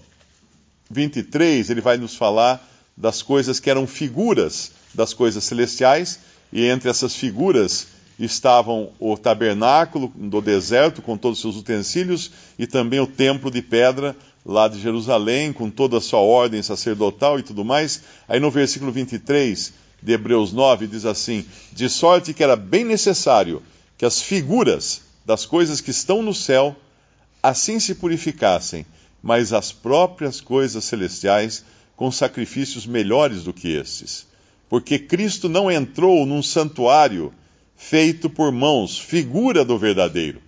23, 0.90 1.70
ele 1.70 1.80
vai 1.80 1.96
nos 1.96 2.16
falar 2.16 2.68
das 2.96 3.22
coisas 3.22 3.60
que 3.60 3.70
eram 3.70 3.86
figuras 3.86 4.72
das 4.92 5.14
coisas 5.14 5.44
celestiais, 5.44 6.18
e 6.52 6.66
entre 6.66 6.90
essas 6.90 7.14
figuras 7.14 7.86
estavam 8.24 8.92
o 8.98 9.16
tabernáculo 9.16 10.12
do 10.14 10.40
deserto 10.40 11.02
com 11.02 11.16
todos 11.16 11.38
os 11.38 11.42
seus 11.42 11.56
utensílios 11.56 12.30
e 12.58 12.66
também 12.66 13.00
o 13.00 13.06
templo 13.06 13.50
de 13.50 13.62
pedra 13.62 14.16
lá 14.44 14.68
de 14.68 14.80
Jerusalém 14.80 15.52
com 15.52 15.70
toda 15.70 15.98
a 15.98 16.00
sua 16.00 16.20
ordem 16.20 16.62
sacerdotal 16.62 17.38
e 17.38 17.42
tudo 17.42 17.64
mais. 17.64 18.02
Aí 18.28 18.38
no 18.38 18.50
versículo 18.50 18.92
23 18.92 19.72
de 20.02 20.12
Hebreus 20.12 20.52
9 20.52 20.86
diz 20.86 21.04
assim: 21.04 21.44
De 21.72 21.88
sorte 21.88 22.34
que 22.34 22.42
era 22.42 22.56
bem 22.56 22.84
necessário 22.84 23.62
que 23.96 24.04
as 24.04 24.20
figuras 24.20 25.02
das 25.24 25.46
coisas 25.46 25.80
que 25.80 25.90
estão 25.90 26.22
no 26.22 26.34
céu 26.34 26.76
assim 27.42 27.80
se 27.80 27.94
purificassem, 27.94 28.86
mas 29.22 29.52
as 29.52 29.72
próprias 29.72 30.40
coisas 30.40 30.84
celestiais 30.84 31.64
com 31.96 32.10
sacrifícios 32.10 32.86
melhores 32.86 33.44
do 33.44 33.52
que 33.52 33.68
estes 33.68 34.30
porque 34.72 34.98
Cristo 34.98 35.50
não 35.50 35.70
entrou 35.70 36.24
num 36.24 36.42
santuário 36.42 37.30
feito 37.82 38.30
por 38.30 38.52
mãos, 38.52 38.96
figura 38.98 39.64
do 39.64 39.76
verdadeiro, 39.76 40.40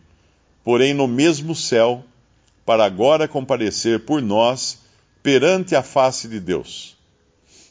porém 0.63 0.95
no 0.95 1.07
mesmo 1.07 1.55
céu, 1.55 2.03
para 2.65 2.85
agora 2.85 3.29
comparecer 3.29 4.01
por 4.07 4.23
nós 4.23 4.79
perante 5.23 5.75
a 5.75 5.83
face 5.83 6.29
de 6.29 6.39
Deus. 6.39 6.97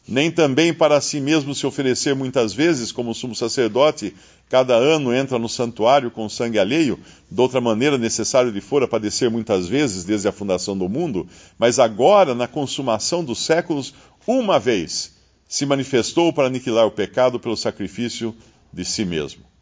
Nem 0.05 0.29
também 0.29 0.73
para 0.73 0.99
si 0.99 1.21
mesmo 1.21 1.55
se 1.55 1.65
oferecer 1.65 2.13
muitas 2.13 2.53
vezes, 2.53 2.91
como 2.91 3.15
sumo 3.15 3.33
sacerdote, 3.33 4.13
cada 4.49 4.75
ano 4.75 5.13
entra 5.13 5.39
no 5.39 5.47
santuário 5.47 6.11
com 6.11 6.27
sangue 6.27 6.59
alheio, 6.59 6.99
de 7.31 7.41
outra 7.41 7.61
maneira 7.61 7.97
necessário 7.97 8.51
de 8.51 8.59
fora 8.59 8.87
padecer 8.87 9.31
muitas 9.31 9.67
vezes 9.67 10.03
desde 10.03 10.27
a 10.27 10.33
fundação 10.33 10.77
do 10.77 10.89
mundo, 10.89 11.25
mas 11.57 11.79
agora, 11.79 12.35
na 12.35 12.49
consumação 12.49 13.23
dos 13.23 13.39
séculos, 13.39 13.93
uma 14.27 14.59
vez 14.59 15.13
se 15.47 15.65
manifestou 15.65 16.33
para 16.33 16.47
aniquilar 16.47 16.85
o 16.85 16.91
pecado 16.91 17.39
pelo 17.39 17.55
sacrifício 17.55 18.35
de 18.71 18.83
si 18.83 19.05
mesmo. 19.05 19.52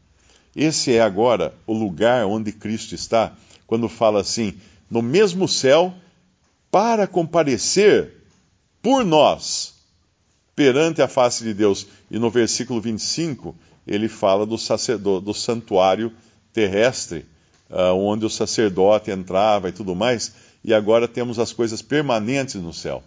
Esse 0.56 0.94
é 0.94 1.02
agora 1.02 1.54
o 1.66 1.74
lugar 1.74 2.26
onde 2.26 2.52
Cristo 2.52 2.94
está, 2.94 3.34
quando 3.66 3.88
fala 3.88 4.22
assim: 4.22 4.54
no 4.90 5.02
mesmo 5.02 5.48
céu, 5.48 5.94
para 6.70 7.08
comparecer 7.08 8.14
por 8.82 9.06
nós 9.06 9.74
perante 10.56 11.02
a 11.02 11.08
face 11.08 11.44
de 11.44 11.54
Deus. 11.54 11.88
E 12.10 12.20
no 12.20 12.30
versículo 12.30 12.82
25, 12.82 13.56
ele 13.88 14.08
fala 14.08 14.46
do, 14.46 14.58
do 15.22 15.34
santuário 15.34 16.12
terrestre, 16.54 17.26
uh, 17.70 17.94
onde 17.96 18.26
o 18.26 18.30
sacerdote 18.30 19.10
entrava 19.10 19.70
e 19.70 19.72
tudo 19.72 19.96
mais, 19.96 20.34
e 20.64 20.74
agora 20.74 21.08
temos 21.08 21.40
as 21.40 21.54
coisas 21.54 21.82
permanentes 21.82 22.56
no 22.56 22.74
céu. 22.74 23.02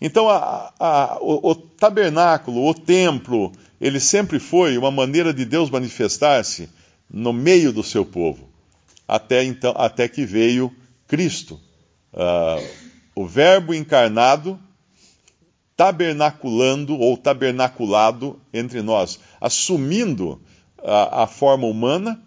Então, 0.00 0.28
a, 0.28 0.72
a, 0.78 1.18
o, 1.20 1.50
o, 1.50 1.54
tabernáculo, 1.54 2.66
o 2.66 2.74
templo, 2.74 3.52
ele 3.80 4.00
sempre 4.00 4.38
foi 4.38 4.76
uma 4.76 4.90
maneira 4.90 5.32
de 5.32 5.44
Deus 5.44 5.70
manifestar-se 5.70 6.68
no 7.08 7.32
meio 7.32 7.72
do 7.72 7.82
seu 7.82 8.04
povo, 8.04 8.48
até, 9.06 9.44
então, 9.44 9.72
até 9.76 10.08
que 10.08 10.24
veio 10.24 10.74
Cristo, 11.06 11.60
uh, 12.12 12.66
o 13.14 13.26
Verbo 13.26 13.72
encarnado, 13.72 14.58
tabernaculando 15.76 16.98
ou 16.98 17.16
tabernaculado 17.16 18.40
entre 18.52 18.82
nós, 18.82 19.20
assumindo 19.40 20.40
a, 20.82 21.22
a 21.22 21.26
forma 21.26 21.66
humana, 21.66 22.20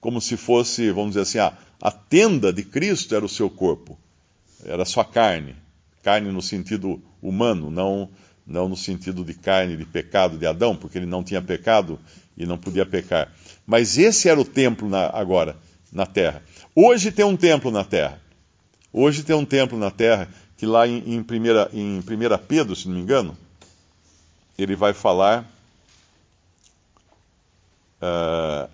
como 0.00 0.20
se 0.20 0.36
fosse, 0.36 0.90
vamos 0.90 1.10
dizer 1.10 1.20
assim, 1.20 1.38
a, 1.38 1.56
a 1.80 1.90
tenda 1.90 2.52
de 2.52 2.62
Cristo 2.62 3.14
era 3.14 3.24
o 3.24 3.28
seu 3.28 3.50
corpo, 3.50 3.98
era 4.64 4.82
a 4.82 4.86
sua 4.86 5.04
carne 5.04 5.56
carne 6.04 6.30
no 6.30 6.42
sentido 6.42 7.02
humano, 7.22 7.70
não, 7.70 8.10
não 8.46 8.68
no 8.68 8.76
sentido 8.76 9.24
de 9.24 9.34
carne 9.34 9.76
de 9.76 9.84
pecado 9.84 10.36
de 10.36 10.46
Adão, 10.46 10.76
porque 10.76 10.98
ele 10.98 11.06
não 11.06 11.22
tinha 11.24 11.40
pecado 11.40 11.98
e 12.36 12.44
não 12.44 12.58
podia 12.58 12.84
pecar. 12.84 13.32
Mas 13.66 13.96
esse 13.96 14.28
era 14.28 14.40
o 14.40 14.44
templo 14.44 14.88
na, 14.88 15.06
agora, 15.06 15.56
na 15.92 16.04
terra. 16.04 16.42
Hoje 16.74 17.10
tem 17.10 17.24
um 17.24 17.36
templo 17.36 17.70
na 17.70 17.84
terra. 17.84 18.20
Hoje 18.92 19.22
tem 19.22 19.34
um 19.34 19.44
templo 19.44 19.78
na 19.78 19.90
terra 19.90 20.28
que 20.56 20.66
lá 20.66 20.86
em, 20.86 21.14
em, 21.14 21.22
primeira, 21.22 21.68
em 21.72 21.98
1 21.98 22.02
Pedro, 22.46 22.76
se 22.76 22.88
não 22.88 22.94
me 22.94 23.00
engano, 23.00 23.36
ele 24.58 24.76
vai 24.76 24.92
falar. 24.92 25.50
Uh, 28.00 28.68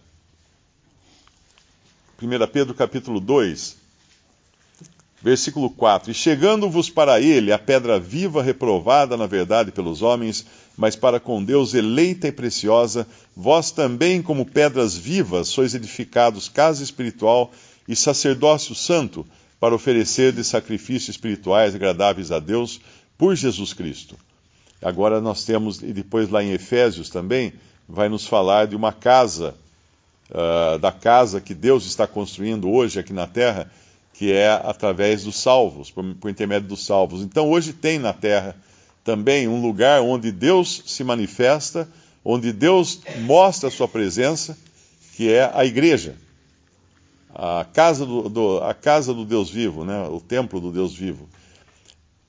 1 2.23 2.47
Pedro 2.53 2.75
capítulo 2.75 3.21
2, 3.21 3.80
Versículo 5.23 5.69
4: 5.69 6.11
E 6.11 6.15
chegando-vos 6.15 6.89
para 6.89 7.21
ele 7.21 7.53
a 7.53 7.59
pedra 7.59 8.01
viva, 8.01 8.43
reprovada 8.43 9.17
na 9.17 9.27
verdade 9.27 9.71
pelos 9.71 10.01
homens, 10.01 10.47
mas 10.77 10.97
para 10.97 11.21
com 11.21 11.45
Deus 11.45 11.75
eleita 11.75 12.29
e 12.29 12.33
preciosa, 12.33 13.07
vós 13.37 13.71
também, 13.71 14.23
como 14.23 14.47
pedras 14.47 14.97
vivas, 14.97 15.49
sois 15.49 15.75
edificados 15.75 16.49
casa 16.49 16.83
espiritual 16.83 17.53
e 17.87 17.95
sacerdócio 17.95 18.75
santo, 18.75 19.27
para 19.59 19.75
oferecer 19.75 20.33
de 20.33 20.43
sacrifícios 20.43 21.11
espirituais 21.11 21.75
agradáveis 21.75 22.33
a 22.33 22.39
Deus 22.39 22.81
por 23.19 23.37
Jesus 23.37 23.75
Cristo. 23.75 24.17
Agora 24.81 25.21
nós 25.21 25.45
temos, 25.45 25.83
e 25.83 25.93
depois 25.93 26.31
lá 26.31 26.43
em 26.43 26.53
Efésios 26.53 27.11
também, 27.11 27.53
vai 27.87 28.09
nos 28.09 28.27
falar 28.27 28.67
de 28.67 28.75
uma 28.75 28.91
casa, 28.91 29.55
uh, 30.31 30.79
da 30.79 30.91
casa 30.91 31.43
que 31.43 31.53
Deus 31.53 31.85
está 31.85 32.07
construindo 32.07 32.71
hoje 32.71 32.99
aqui 32.99 33.13
na 33.13 33.27
terra 33.27 33.71
que 34.21 34.31
é 34.31 34.51
através 34.51 35.25
dos 35.25 35.41
salvos, 35.41 35.91
por, 35.91 36.05
por 36.17 36.31
intermédio 36.31 36.69
dos 36.69 36.85
salvos. 36.85 37.23
Então 37.23 37.49
hoje 37.49 37.73
tem 37.73 37.99
na 37.99 38.13
terra 38.13 38.55
também 39.03 39.49
um 39.49 39.63
lugar 39.63 40.03
onde 40.03 40.31
Deus 40.31 40.83
se 40.85 41.03
manifesta, 41.03 41.89
onde 42.23 42.53
Deus 42.53 43.01
mostra 43.21 43.71
a 43.71 43.73
sua 43.73 43.89
presença, 43.89 44.59
que 45.17 45.33
é 45.33 45.51
a 45.55 45.65
igreja. 45.65 46.17
a 47.35 47.65
casa 47.73 48.05
do, 48.05 48.29
do, 48.29 48.59
a 48.59 48.75
casa 48.75 49.15
do 49.15 49.25
Deus 49.25 49.49
vivo, 49.49 49.87
né? 49.87 50.07
o 50.09 50.21
templo 50.21 50.61
do 50.61 50.71
Deus 50.71 50.95
vivo. 50.95 51.27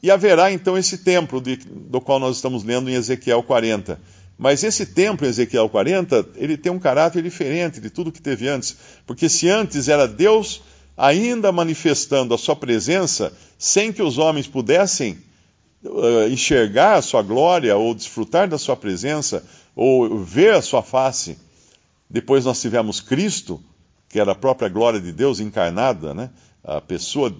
E 0.02 0.10
haverá 0.10 0.50
então 0.50 0.78
esse 0.78 1.00
templo 1.00 1.42
de, 1.42 1.58
do 1.58 2.00
qual 2.00 2.22
nós 2.22 2.38
estamos 2.38 2.64
lendo 2.64 2.90
em 2.90 2.94
Ezequiel 2.94 3.44
40. 3.44 4.00
Mas 4.38 4.64
esse 4.64 4.86
templo 4.86 5.28
em 5.28 5.30
Ezequiel 5.30 5.68
40, 5.68 6.30
ele 6.38 6.56
tem 6.56 6.72
um 6.72 6.80
caráter 6.80 7.22
diferente 7.22 7.82
de 7.82 7.90
tudo 7.90 8.14
que 8.14 8.22
teve 8.22 8.48
antes. 8.48 8.78
Porque 9.06 9.28
se 9.28 9.50
antes 9.50 9.90
era 9.90 10.08
Deus 10.08 10.62
ainda 11.02 11.52
manifestando 11.52 12.34
a 12.34 12.38
sua 12.38 12.56
presença, 12.56 13.34
sem 13.58 13.92
que 13.92 14.04
os 14.04 14.18
homens 14.18 14.48
pudessem 14.48 15.18
uh, 15.84 16.28
enxergar 16.30 16.96
a 16.96 17.02
sua 17.02 17.22
glória, 17.22 17.76
ou 17.76 17.96
desfrutar 17.96 18.48
da 18.48 18.58
sua 18.58 18.76
presença, 18.76 19.44
ou 19.76 20.20
ver 20.20 20.54
a 20.54 20.62
sua 20.62 20.84
face. 20.84 21.38
Depois 22.10 22.46
nós 22.46 22.62
tivemos 22.62 23.00
Cristo, 23.00 23.60
que 24.10 24.20
era 24.20 24.34
a 24.34 24.36
própria 24.36 24.70
glória 24.70 25.00
de 25.00 25.12
Deus 25.12 25.40
encarnada, 25.40 26.14
né? 26.14 26.30
a 26.64 26.80
pessoa 26.80 27.36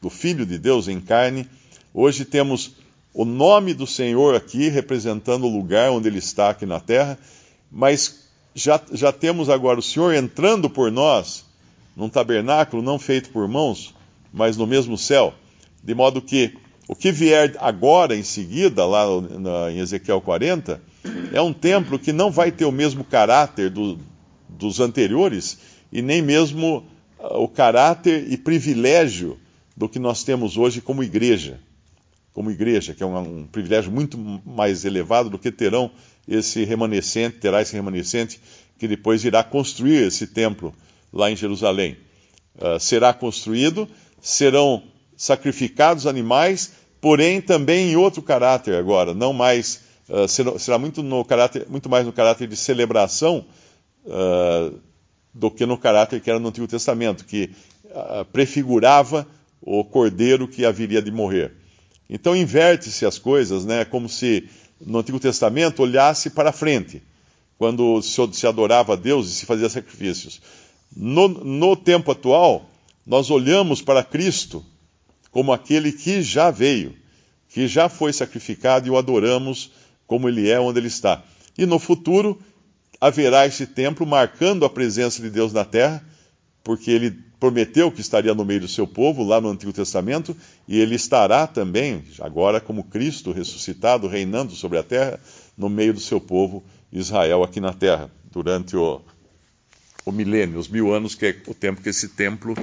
do 0.00 0.08
Filho 0.08 0.46
de 0.46 0.58
Deus 0.58 0.88
em 0.88 1.00
carne 1.00 1.48
Hoje 1.98 2.26
temos 2.26 2.72
o 3.14 3.24
nome 3.24 3.72
do 3.72 3.86
Senhor 3.86 4.34
aqui 4.34 4.68
representando 4.68 5.46
o 5.46 5.50
lugar 5.50 5.90
onde 5.90 6.06
ele 6.08 6.18
está 6.18 6.50
aqui 6.50 6.66
na 6.66 6.78
terra, 6.78 7.18
mas 7.72 8.28
já, 8.54 8.78
já 8.92 9.10
temos 9.10 9.48
agora 9.48 9.78
o 9.78 9.82
Senhor 9.82 10.12
entrando 10.12 10.68
por 10.68 10.92
nós 10.92 11.46
num 11.96 12.10
tabernáculo 12.10 12.82
não 12.82 12.98
feito 12.98 13.30
por 13.30 13.48
mãos, 13.48 13.94
mas 14.30 14.56
no 14.56 14.66
mesmo 14.66 14.98
céu, 14.98 15.34
de 15.82 15.94
modo 15.94 16.20
que 16.20 16.54
o 16.86 16.94
que 16.94 17.10
vier 17.10 17.56
agora 17.58 18.14
em 18.14 18.22
seguida, 18.22 18.84
lá 18.84 19.04
na, 19.20 19.72
em 19.72 19.78
Ezequiel 19.78 20.20
40, 20.20 20.80
é 21.32 21.40
um 21.40 21.52
templo 21.52 21.98
que 21.98 22.12
não 22.12 22.30
vai 22.30 22.52
ter 22.52 22.64
o 22.64 22.70
mesmo 22.70 23.02
caráter 23.02 23.70
do, 23.70 23.98
dos 24.48 24.78
anteriores 24.78 25.58
e 25.90 26.02
nem 26.02 26.22
mesmo 26.22 26.86
uh, 27.18 27.38
o 27.38 27.48
caráter 27.48 28.30
e 28.30 28.36
privilégio 28.36 29.38
do 29.76 29.88
que 29.88 29.98
nós 29.98 30.22
temos 30.22 30.56
hoje 30.56 30.80
como 30.80 31.02
igreja. 31.02 31.58
Como 32.32 32.50
igreja, 32.50 32.94
que 32.94 33.02
é 33.02 33.06
um, 33.06 33.18
um, 33.18 33.46
privilégio 33.46 33.90
muito 33.90 34.18
mais 34.44 34.84
elevado 34.84 35.30
do 35.30 35.38
que 35.38 35.50
terão 35.50 35.90
esse 36.28 36.62
remanescente, 36.64 37.38
terá 37.38 37.62
esse 37.62 37.74
remanescente 37.74 38.40
que 38.78 38.86
depois 38.86 39.24
irá 39.24 39.42
construir 39.42 40.06
esse 40.06 40.26
templo 40.26 40.74
lá 41.12 41.30
em 41.30 41.36
Jerusalém. 41.36 41.96
Uh, 42.56 42.80
será 42.80 43.12
construído, 43.12 43.88
serão 44.20 44.82
sacrificados 45.16 46.06
animais, 46.06 46.72
porém 47.00 47.40
também 47.40 47.92
em 47.92 47.96
outro 47.96 48.22
caráter 48.22 48.74
agora, 48.74 49.14
não 49.14 49.32
mais 49.32 49.80
uh, 50.08 50.26
será, 50.26 50.58
será, 50.58 50.78
muito 50.78 51.02
no 51.02 51.24
caráter, 51.24 51.66
muito 51.68 51.88
mais 51.88 52.06
no 52.06 52.12
caráter 52.12 52.48
de 52.48 52.56
celebração 52.56 53.44
uh, 54.04 54.78
do 55.34 55.50
que 55.50 55.66
no 55.66 55.76
caráter 55.76 56.20
que 56.20 56.30
era 56.30 56.38
no 56.38 56.48
Antigo 56.48 56.66
Testamento, 56.66 57.24
que 57.24 57.50
prefigurava 58.32 59.26
o 59.60 59.82
cordeiro 59.84 60.46
que 60.46 60.66
haveria 60.66 61.00
de 61.00 61.10
morrer. 61.10 61.52
Então 62.08 62.36
inverte-se 62.36 63.04
as 63.04 63.18
coisas, 63.18 63.64
né? 63.64 63.84
Como 63.84 64.08
se 64.08 64.48
no 64.80 64.98
Antigo 64.98 65.18
Testamento 65.18 65.82
olhasse 65.82 66.30
para 66.30 66.52
frente, 66.52 67.02
quando 67.58 68.00
se 68.02 68.46
adorava 68.46 68.92
a 68.92 68.96
Deus 68.96 69.28
e 69.28 69.34
se 69.34 69.46
fazia 69.46 69.68
sacrifícios. 69.68 70.40
No, 70.96 71.28
no 71.28 71.76
tempo 71.76 72.10
atual, 72.10 72.70
nós 73.06 73.30
olhamos 73.30 73.82
para 73.82 74.02
Cristo 74.02 74.64
como 75.30 75.52
aquele 75.52 75.92
que 75.92 76.22
já 76.22 76.50
veio, 76.50 76.96
que 77.50 77.68
já 77.68 77.90
foi 77.90 78.10
sacrificado 78.14 78.88
e 78.88 78.90
o 78.90 78.96
adoramos 78.96 79.70
como 80.06 80.26
ele 80.26 80.48
é, 80.48 80.58
onde 80.58 80.78
ele 80.78 80.86
está. 80.88 81.22
E 81.58 81.66
no 81.66 81.78
futuro 81.78 82.40
haverá 82.98 83.46
esse 83.46 83.66
templo 83.66 84.06
marcando 84.06 84.64
a 84.64 84.70
presença 84.70 85.20
de 85.20 85.28
Deus 85.28 85.52
na 85.52 85.66
terra, 85.66 86.02
porque 86.64 86.90
ele 86.90 87.10
prometeu 87.38 87.92
que 87.92 88.00
estaria 88.00 88.34
no 88.34 88.46
meio 88.46 88.60
do 88.60 88.68
seu 88.68 88.86
povo, 88.86 89.22
lá 89.22 89.38
no 89.38 89.50
Antigo 89.50 89.74
Testamento, 89.74 90.34
e 90.66 90.80
ele 90.80 90.94
estará 90.94 91.46
também, 91.46 92.02
agora 92.20 92.58
como 92.58 92.84
Cristo 92.84 93.32
ressuscitado, 93.32 94.08
reinando 94.08 94.52
sobre 94.52 94.78
a 94.78 94.82
terra, 94.82 95.20
no 95.56 95.68
meio 95.68 95.92
do 95.92 96.00
seu 96.00 96.20
povo 96.20 96.64
Israel 96.90 97.42
aqui 97.42 97.60
na 97.60 97.74
terra, 97.74 98.10
durante 98.32 98.74
o, 98.74 99.02
o 100.06 100.12
milênio, 100.12 100.58
os 100.58 100.68
mil 100.68 100.94
anos, 100.94 101.14
que 101.14 101.26
é 101.26 101.36
o 101.46 101.52
tempo 101.52 101.82
que 101.82 101.90
esse 101.90 102.08
templo 102.08 102.54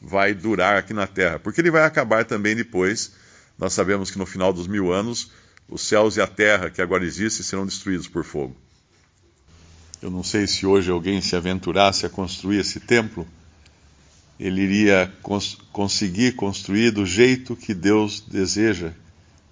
vai 0.00 0.32
durar 0.32 0.76
aqui 0.76 0.94
na 0.94 1.08
terra. 1.08 1.40
Porque 1.40 1.60
ele 1.60 1.70
vai 1.70 1.82
acabar 1.82 2.24
também 2.24 2.54
depois. 2.54 3.12
Nós 3.58 3.72
sabemos 3.72 4.10
que 4.10 4.18
no 4.18 4.26
final 4.26 4.52
dos 4.52 4.68
mil 4.68 4.92
anos, 4.92 5.32
os 5.68 5.82
céus 5.82 6.16
e 6.16 6.20
a 6.20 6.26
terra 6.28 6.70
que 6.70 6.80
agora 6.80 7.04
existem 7.04 7.44
serão 7.44 7.66
destruídos 7.66 8.06
por 8.06 8.22
fogo. 8.22 8.56
Eu 10.00 10.10
não 10.10 10.22
sei 10.22 10.46
se 10.46 10.64
hoje 10.64 10.92
alguém 10.92 11.20
se 11.20 11.34
aventurasse 11.34 12.06
a 12.06 12.08
construir 12.08 12.60
esse 12.60 12.78
templo 12.78 13.26
ele 14.40 14.62
iria 14.62 15.12
cons 15.22 15.58
conseguir 15.70 16.32
construir 16.32 16.90
do 16.90 17.04
jeito 17.04 17.54
que 17.54 17.74
Deus 17.74 18.22
deseja, 18.22 18.92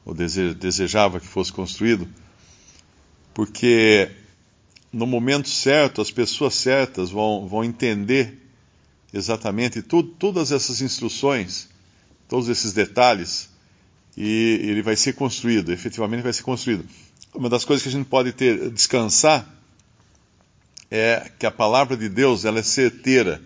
ou 0.04 0.14
dese 0.14 0.54
desejava 0.54 1.20
que 1.20 1.26
fosse 1.26 1.52
construído, 1.52 2.08
porque 3.34 4.10
no 4.92 5.06
momento 5.06 5.48
certo, 5.48 6.00
as 6.00 6.10
pessoas 6.10 6.54
certas 6.54 7.10
vão, 7.10 7.46
vão 7.46 7.64
entender 7.64 8.38
exatamente 9.12 9.82
todas 9.82 10.52
essas 10.52 10.80
instruções, 10.80 11.68
todos 12.28 12.48
esses 12.48 12.72
detalhes, 12.72 13.48
e 14.16 14.58
ele 14.62 14.82
vai 14.82 14.96
ser 14.96 15.14
construído, 15.14 15.72
efetivamente 15.72 16.22
vai 16.22 16.32
ser 16.32 16.42
construído. 16.42 16.84
Uma 17.34 17.48
das 17.48 17.64
coisas 17.64 17.82
que 17.82 17.88
a 17.88 17.92
gente 17.92 18.06
pode 18.06 18.32
ter 18.32 18.70
descansar 18.70 19.46
é 20.90 21.30
que 21.38 21.46
a 21.46 21.50
palavra 21.50 21.96
de 21.96 22.08
Deus 22.08 22.44
ela 22.44 22.58
é 22.58 22.62
certeira 22.62 23.40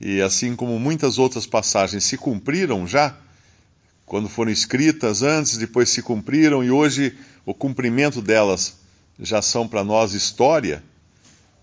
e 0.00 0.20
assim 0.20 0.56
como 0.56 0.78
muitas 0.78 1.18
outras 1.18 1.46
passagens 1.46 2.04
se 2.04 2.18
cumpriram 2.18 2.86
já, 2.86 3.16
quando 4.04 4.28
foram 4.28 4.50
escritas 4.50 5.22
antes, 5.22 5.56
depois 5.56 5.88
se 5.88 6.02
cumpriram 6.02 6.62
e 6.62 6.70
hoje 6.70 7.16
o 7.46 7.54
cumprimento 7.54 8.20
delas 8.20 8.83
já 9.18 9.40
são 9.40 9.66
para 9.66 9.84
nós 9.84 10.14
história, 10.14 10.82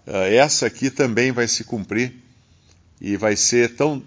eh, 0.05 0.35
essa 0.35 0.67
aqui 0.67 0.89
também 0.89 1.31
vai 1.31 1.47
se 1.47 1.63
cumprir 1.63 2.13
e 2.99 3.17
vai 3.17 3.35
ser 3.35 3.75
tão, 3.75 4.01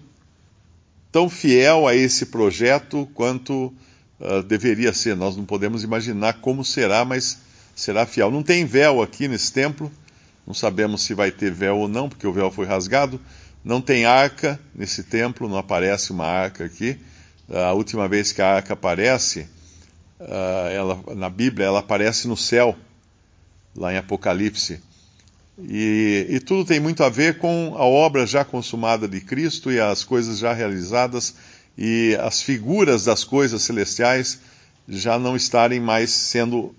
tão 1.11 1.29
fiel 1.29 1.87
a 1.87 1.95
esse 1.95 2.27
projeto 2.27 3.09
quanto 3.13 3.73
uh, 4.19 4.41
deveria 4.43 4.93
ser. 4.93 5.15
Nós 5.15 5.35
não 5.35 5.43
podemos 5.43 5.83
imaginar 5.83 6.35
como 6.35 6.63
será, 6.63 7.03
mas 7.03 7.39
será 7.75 8.05
fiel. 8.05 8.31
Não 8.31 8.41
tem 8.41 8.65
véu 8.65 9.01
aqui 9.01 9.27
nesse 9.27 9.51
templo, 9.51 9.91
não 10.47 10.53
sabemos 10.53 11.01
se 11.01 11.13
vai 11.13 11.29
ter 11.29 11.51
véu 11.51 11.77
ou 11.77 11.87
não, 11.89 12.07
porque 12.07 12.25
o 12.25 12.31
véu 12.31 12.49
foi 12.49 12.65
rasgado 12.65 13.19
não 13.65 13.81
tem 13.81 14.05
arca 14.05 14.59
nesse 14.75 15.01
templo, 15.01 15.49
não 15.49 15.57
aparece 15.57 16.11
uma 16.11 16.27
arca 16.27 16.63
aqui. 16.63 16.99
A 17.49 17.73
última 17.73 18.07
vez 18.07 18.31
que 18.31 18.39
a 18.39 18.57
arca 18.57 18.73
aparece, 18.73 19.47
ela, 20.71 21.01
na 21.15 21.31
Bíblia, 21.31 21.65
ela 21.65 21.79
aparece 21.79 22.27
no 22.27 22.37
céu, 22.37 22.75
lá 23.75 23.93
em 23.93 23.97
Apocalipse. 23.97 24.81
E, 25.57 26.27
e, 26.29 26.39
tudo 26.39 26.65
tem 26.65 26.79
muito 26.79 27.03
a 27.03 27.09
ver 27.09 27.37
com 27.37 27.75
a 27.77 27.85
obra 27.85 28.25
já 28.25 28.43
consumada 28.43 29.07
de 29.07 29.21
Cristo 29.21 29.71
e 29.71 29.79
as 29.79 30.03
coisas 30.03 30.37
já 30.37 30.51
realizadas 30.51 31.35
e 31.77 32.17
as 32.19 32.41
figuras 32.41 33.05
das 33.05 33.23
coisas 33.23 33.61
celestiais 33.61 34.39
já 34.87 35.17
não 35.17 35.35
estarem 35.35 35.79
mais 35.79 36.09
sendo 36.09 36.75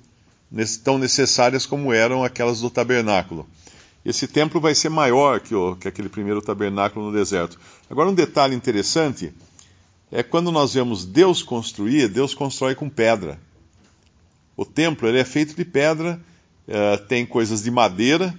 tão 0.85 0.98
necessárias 0.98 1.64
como 1.64 1.92
eram 1.92 2.22
aquelas 2.22 2.61
do 2.61 2.68
tabernáculo 2.68 3.48
esse 4.06 4.28
templo 4.28 4.61
vai 4.61 4.72
ser 4.72 4.88
maior 4.88 5.40
que, 5.40 5.52
o, 5.52 5.74
que 5.74 5.88
aquele 5.88 6.09
primeiro 6.09 6.40
tabernáculo 6.40 7.06
no 7.06 7.12
deserto. 7.12 7.59
Agora, 7.90 8.09
um 8.09 8.14
detalhe 8.14 8.54
interessante 8.54 9.35
é 10.12 10.22
quando 10.22 10.52
nós 10.52 10.74
vemos 10.74 11.04
Deus 11.04 11.42
construir, 11.42 12.06
Deus 12.09 12.32
constrói 12.32 12.76
com 12.76 12.88
pedra. 12.88 13.37
O 14.56 14.64
templo 14.64 15.09
ele 15.09 15.18
é 15.18 15.24
feito 15.24 15.56
de 15.56 15.64
pedra, 15.64 16.20
uh, 16.68 16.98
tem 17.07 17.24
coisas 17.26 17.62
de 17.62 17.70
madeira, 17.70 18.35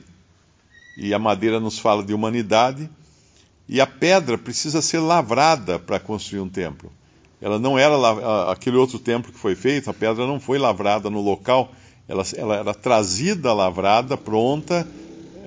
e 0.97 1.13
a 1.13 1.19
madeira 1.19 1.59
nos 1.59 1.77
fala 1.79 2.03
de 2.03 2.13
humanidade, 2.13 2.89
e 3.69 3.81
a 3.81 3.87
pedra 3.87 4.37
precisa 4.37 4.81
ser 4.81 4.99
lavrada 4.99 5.77
para 5.77 5.99
construir 5.99 6.39
um 6.39 6.49
templo. 6.49 6.91
Ela 7.41 7.59
não 7.59 7.77
era 7.77 7.95
aquele 8.51 8.77
outro 8.77 8.97
templo 8.97 9.31
que 9.31 9.37
foi 9.37 9.55
feito, 9.55 9.89
a 9.89 9.93
pedra 9.93 10.25
não 10.25 10.39
foi 10.39 10.57
lavrada 10.57 11.09
no 11.09 11.21
local, 11.21 11.71
ela, 12.07 12.23
ela 12.35 12.55
era 12.55 12.73
trazida, 12.73 13.53
lavrada, 13.53 14.17
pronta 14.17 14.87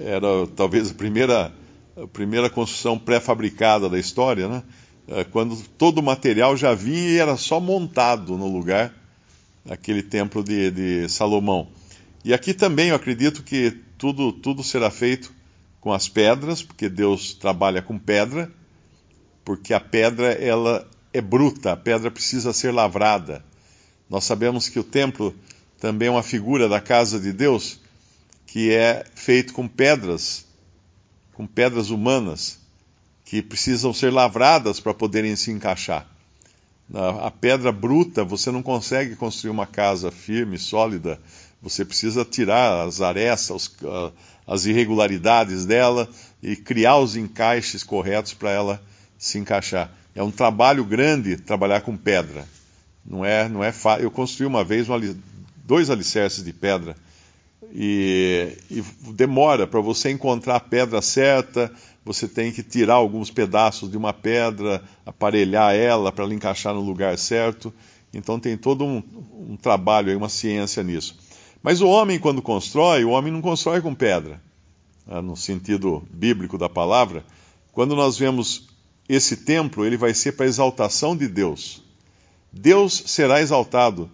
era 0.05 0.47
talvez 0.57 0.91
a 0.91 0.95
primeira, 0.95 1.53
a 1.97 2.07
primeira 2.07 2.49
construção 2.49 2.99
pré-fabricada 2.99 3.89
da 3.89 3.99
história, 3.99 4.49
né? 4.49 4.63
É, 5.09 5.25
quando 5.25 5.57
todo 5.77 5.99
o 5.99 6.03
material 6.03 6.57
já 6.57 6.73
vinha 6.73 7.11
e 7.11 7.19
era 7.19 7.37
só 7.37 7.59
montado 7.59 8.37
no 8.37 8.47
lugar, 8.47 8.95
aquele 9.69 10.03
templo 10.03 10.43
de, 10.43 10.71
de 10.71 11.09
Salomão. 11.09 11.69
E 12.25 12.35
aqui 12.35 12.53
também 12.53 12.89
eu 12.89 12.97
acredito 12.97 13.43
que 13.43 13.71
tudo, 13.97 14.33
tudo 14.33 14.63
será 14.63 14.91
feito 14.91 15.33
com 15.81 15.93
as 15.93 16.09
pedras, 16.09 16.63
porque 16.63 16.89
Deus 16.89 17.33
trabalha 17.33 17.81
com 17.81 17.99
pedra, 17.99 18.51
porque 19.45 19.73
a 19.73 19.81
pedra 19.81 20.33
ela 20.33 20.87
é 21.13 21.21
bruta, 21.21 21.73
a 21.73 21.77
pedra 21.77 22.11
precisa 22.11 22.53
ser 22.53 22.73
lavrada. 22.73 23.45
Nós 24.09 24.25
sabemos 24.25 24.69
que 24.69 24.79
o 24.79 24.85
templo 24.85 25.35
também 25.79 26.09
é 26.09 26.11
uma 26.11 26.23
figura 26.23 26.69
da 26.69 26.81
casa 26.81 27.19
de 27.19 27.33
Deus, 27.33 27.81
que 28.47 28.71
é 28.71 29.05
feito 29.15 29.55
com 29.55 29.67
pedras, 29.67 30.45
com 31.33 31.47
pedras 31.47 31.89
humanas, 31.89 32.59
que 33.25 33.41
precisam 33.41 33.95
ser 33.95 34.13
lavradas 34.13 34.79
para 34.79 34.93
poderem 34.93 35.35
se 35.37 35.51
encaixar. 35.51 36.07
A 36.93 37.31
pedra 37.31 37.71
bruta, 37.71 38.25
você 38.25 38.51
não 38.51 38.63
consegue 38.63 39.15
construir 39.15 39.53
uma 39.53 39.67
casa 39.67 40.11
firme, 40.11 40.59
sólida. 40.59 41.21
Você 41.63 41.85
precisa 41.85 42.25
tirar 42.25 42.87
as 42.87 43.01
arestas, 43.01 43.71
as 44.47 44.65
irregularidades 44.65 45.67
dela 45.67 46.09
e 46.43 46.57
criar 46.57 46.99
os 46.99 47.17
encaixes 47.17 47.83
corretos 47.83 48.33
para 48.33 48.51
ela 48.51 48.83
se 49.19 49.39
encaixar. 49.39 49.93
É 50.15 50.23
um 50.23 50.31
trabalho 50.31 50.85
grande 50.85 51.37
trabalhar 51.37 51.83
com 51.83 51.97
pedra. 51.97 52.47
Não 53.05 53.25
é, 53.25 53.49
não 53.49 53.63
é 53.63 53.73
fácil. 53.73 54.05
Eu 54.05 54.11
construí 54.11 54.47
uma 54.47 54.65
vez 54.65 54.87
dois 55.65 55.91
alicerces 55.91 56.43
de 56.43 56.53
pedra 56.53 56.97
e, 57.73 58.57
e 58.71 58.83
demora 59.13 59.67
para 59.67 59.81
você 59.81 60.11
encontrar 60.11 60.57
a 60.57 60.61
pedra 60.61 61.03
certa. 61.03 61.71
Você 62.05 62.27
tem 62.27 62.51
que 62.51 62.63
tirar 62.63 62.95
alguns 62.95 63.31
pedaços 63.31 63.91
de 63.91 63.97
uma 63.97 64.13
pedra, 64.13 64.83
aparelhar 65.05 65.75
ela 65.75 66.11
para 66.11 66.25
ela 66.25 66.35
encaixar 66.35 66.75
no 66.75 66.81
lugar 66.81 67.17
certo. 67.19 67.73
Então 68.13 68.41
tem 68.41 68.57
todo 68.57 68.85
um, 68.85 69.03
um 69.49 69.57
trabalho, 69.57 70.17
uma 70.17 70.29
ciência 70.29 70.83
nisso. 70.83 71.17
Mas 71.63 71.81
o 71.81 71.89
homem, 71.89 72.19
quando 72.19 72.41
constrói, 72.41 73.05
o 73.05 73.11
homem 73.11 73.33
não 73.33 73.43
constrói 73.43 73.81
com 73.81 73.95
pedra, 73.95 74.41
né, 75.07 75.21
no 75.21 75.37
sentido 75.37 76.03
bíblico 76.11 76.57
da 76.57 76.69
palavra. 76.69 77.25
Quando 77.73 77.95
nós 77.95 78.19
vemos 78.19 78.69
esse 79.09 79.39
templo, 79.39 79.85
ele 79.85 79.97
vai 79.97 80.15
ser 80.15 80.33
para 80.33 80.47
exaltação 80.47 81.17
de 81.17 81.29
Deus. 81.29 81.83
Deus 82.53 83.03
será 83.07 83.41
exaltado 83.41 84.11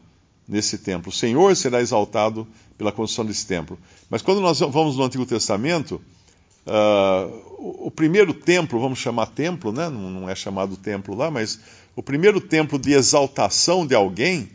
nesse 0.48 0.78
templo, 0.78 1.10
o 1.10 1.14
Senhor 1.14 1.56
será 1.56 1.80
exaltado 1.80 2.46
pela 2.78 2.92
construção 2.92 3.24
desse 3.24 3.46
templo. 3.46 3.78
Mas 4.08 4.22
quando 4.22 4.40
nós 4.40 4.60
vamos 4.60 4.96
no 4.96 5.02
Antigo 5.02 5.26
Testamento, 5.26 6.00
uh, 6.66 7.86
o 7.86 7.90
primeiro 7.90 8.32
templo, 8.32 8.78
vamos 8.78 8.98
chamar 8.98 9.26
templo, 9.26 9.72
né? 9.72 9.88
não 9.88 10.28
é 10.28 10.34
chamado 10.34 10.76
templo 10.76 11.14
lá, 11.14 11.30
mas 11.30 11.58
o 11.96 12.02
primeiro 12.02 12.40
templo 12.40 12.78
de 12.78 12.92
exaltação 12.92 13.86
de 13.86 13.94
alguém 13.94 14.50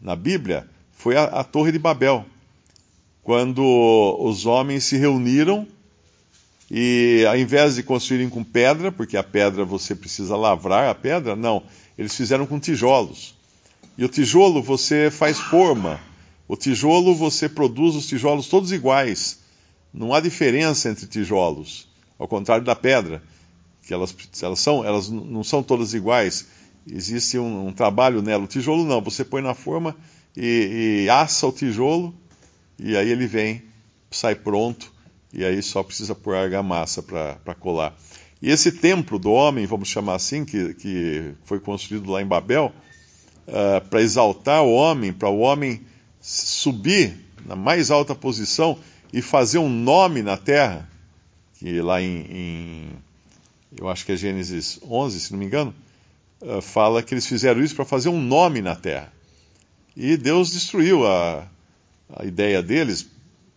na 0.00 0.16
Bíblia 0.16 0.68
foi 0.96 1.16
a, 1.16 1.24
a 1.24 1.44
Torre 1.44 1.72
de 1.72 1.78
Babel, 1.78 2.24
quando 3.22 3.62
os 4.20 4.46
homens 4.46 4.84
se 4.84 4.96
reuniram 4.96 5.66
e 6.70 7.24
ao 7.28 7.36
invés 7.36 7.76
de 7.76 7.82
construírem 7.82 8.28
com 8.28 8.42
pedra, 8.42 8.90
porque 8.90 9.16
a 9.16 9.22
pedra 9.22 9.64
você 9.64 9.94
precisa 9.94 10.36
lavrar 10.36 10.88
a 10.88 10.94
pedra, 10.94 11.36
não, 11.36 11.62
eles 11.96 12.14
fizeram 12.14 12.46
com 12.46 12.58
tijolos. 12.58 13.34
E 13.96 14.04
o 14.04 14.08
tijolo 14.08 14.62
você 14.62 15.10
faz 15.10 15.38
forma. 15.38 16.00
O 16.48 16.56
tijolo 16.56 17.14
você 17.14 17.48
produz 17.48 17.94
os 17.94 18.06
tijolos 18.06 18.48
todos 18.48 18.72
iguais. 18.72 19.40
Não 19.92 20.12
há 20.12 20.20
diferença 20.20 20.90
entre 20.90 21.06
tijolos, 21.06 21.86
ao 22.18 22.26
contrário 22.26 22.64
da 22.64 22.74
pedra, 22.74 23.22
que 23.86 23.94
elas, 23.94 24.14
elas, 24.42 24.58
são, 24.58 24.84
elas 24.84 25.08
não 25.08 25.44
são 25.44 25.62
todas 25.62 25.94
iguais. 25.94 26.48
Existe 26.86 27.38
um, 27.38 27.68
um 27.68 27.72
trabalho 27.72 28.20
nela. 28.20 28.44
O 28.44 28.48
tijolo 28.48 28.84
não, 28.84 29.00
você 29.00 29.24
põe 29.24 29.40
na 29.40 29.54
forma 29.54 29.96
e, 30.36 31.04
e 31.04 31.10
assa 31.10 31.46
o 31.46 31.52
tijolo, 31.52 32.14
e 32.78 32.96
aí 32.96 33.10
ele 33.10 33.26
vem, 33.26 33.62
sai 34.10 34.34
pronto, 34.34 34.92
e 35.32 35.44
aí 35.44 35.62
só 35.62 35.82
precisa 35.82 36.14
pôr 36.14 36.34
argamassa 36.34 37.02
para 37.02 37.54
colar. 37.54 37.96
E 38.42 38.50
esse 38.50 38.72
templo 38.72 39.18
do 39.18 39.32
homem, 39.32 39.64
vamos 39.66 39.88
chamar 39.88 40.16
assim, 40.16 40.44
que, 40.44 40.74
que 40.74 41.32
foi 41.44 41.58
construído 41.58 42.10
lá 42.10 42.20
em 42.20 42.26
Babel, 42.26 42.72
uh, 43.48 43.88
para 43.88 44.02
exaltar 44.02 44.62
o 44.62 44.72
homem, 44.72 45.12
para 45.12 45.28
o 45.28 45.38
homem 45.38 45.80
subir 46.20 47.16
na 47.46 47.56
mais 47.56 47.90
alta 47.90 48.14
posição 48.14 48.78
e 49.12 49.22
fazer 49.22 49.58
um 49.58 49.68
nome 49.68 50.22
na 50.22 50.36
terra, 50.36 50.88
que 51.58 51.80
lá 51.80 52.02
em, 52.02 52.26
em 52.30 52.88
eu 53.76 53.88
acho 53.88 54.04
que 54.04 54.12
é 54.12 54.16
Gênesis 54.16 54.78
11, 54.88 55.20
se 55.20 55.32
não 55.32 55.38
me 55.38 55.46
engano, 55.46 55.74
uh, 56.42 56.60
fala 56.60 57.02
que 57.02 57.14
eles 57.14 57.26
fizeram 57.26 57.62
isso 57.62 57.74
para 57.74 57.84
fazer 57.84 58.08
um 58.08 58.20
nome 58.20 58.60
na 58.60 58.76
terra. 58.76 59.13
E 59.96 60.16
Deus 60.16 60.50
destruiu 60.50 61.06
a, 61.06 61.46
a 62.16 62.24
ideia 62.24 62.62
deles, 62.62 63.06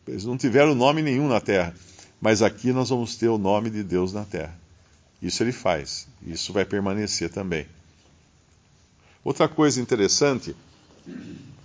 eles 0.08 0.23
não 0.23 0.38
tiveram 0.38 0.76
nome 0.76 1.02
nenhum 1.02 1.28
na 1.28 1.39
terra. 1.39 1.73
Mas 2.21 2.41
aqui 2.41 2.71
nós 2.71 2.89
vamos 2.89 3.15
ter 3.15 3.28
o 3.28 3.38
nome 3.38 3.69
de 3.69 3.84
Deus 3.84 4.13
na 4.13 4.23
terra. 4.23 4.58
Isso 5.21 5.43
ele 5.43 5.52
faz. 5.52 6.08
Isso 6.26 6.54
vai 6.54 6.65
permanecer 6.65 7.30
também. 7.30 7.65
Outra 9.23 9.47
coisa 9.47 9.82
interessante 9.82 10.56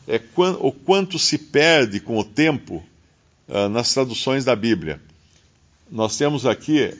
é 0.08 0.20
o 0.60 0.72
quanto 0.72 1.18
se 1.18 1.38
perde 1.38 2.00
com 2.00 2.18
o 2.18 2.24
tempo 2.24 2.82
uh, 3.48 3.68
nas 3.68 3.92
traduções 3.92 4.44
da 4.44 4.56
Bíblia. 4.56 5.00
Nós 5.90 6.16
temos 6.16 6.44
aqui, 6.44 6.96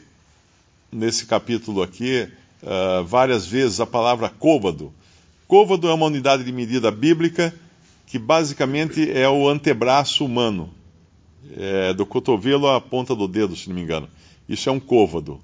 nesse 0.91 1.27
capítulo 1.27 1.83
aqui, 1.83 2.29
uh, 2.63 3.05
várias 3.05 3.47
vezes 3.47 3.81
a 3.81 3.87
palavra 3.87 4.29
côvado. 4.29 4.93
Côvado 5.49 5.89
é 5.89 5.95
uma 5.95 6.07
unidade 6.07 6.45
de 6.45 6.53
medida 6.53 6.91
bíblica 6.91 7.53
que 8.13 8.19
basicamente 8.19 9.11
é 9.11 9.27
o 9.27 9.49
antebraço 9.49 10.23
humano, 10.23 10.69
é, 11.57 11.95
do 11.95 12.05
cotovelo 12.05 12.69
à 12.69 12.79
ponta 12.79 13.17
do 13.17 13.27
dedo, 13.27 13.57
se 13.57 13.71
não 13.71 13.75
me 13.75 13.81
engano. 13.81 14.07
Isso 14.47 14.69
é 14.69 14.73
um 14.73 14.79
côvado. 14.79 15.41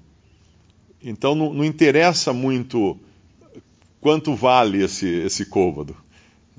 Então 1.03 1.33
não, 1.33 1.51
não 1.51 1.65
interessa 1.65 2.31
muito 2.31 2.95
quanto 3.99 4.35
vale 4.35 4.83
esse, 4.83 5.07
esse 5.07 5.47
côvado. 5.47 5.97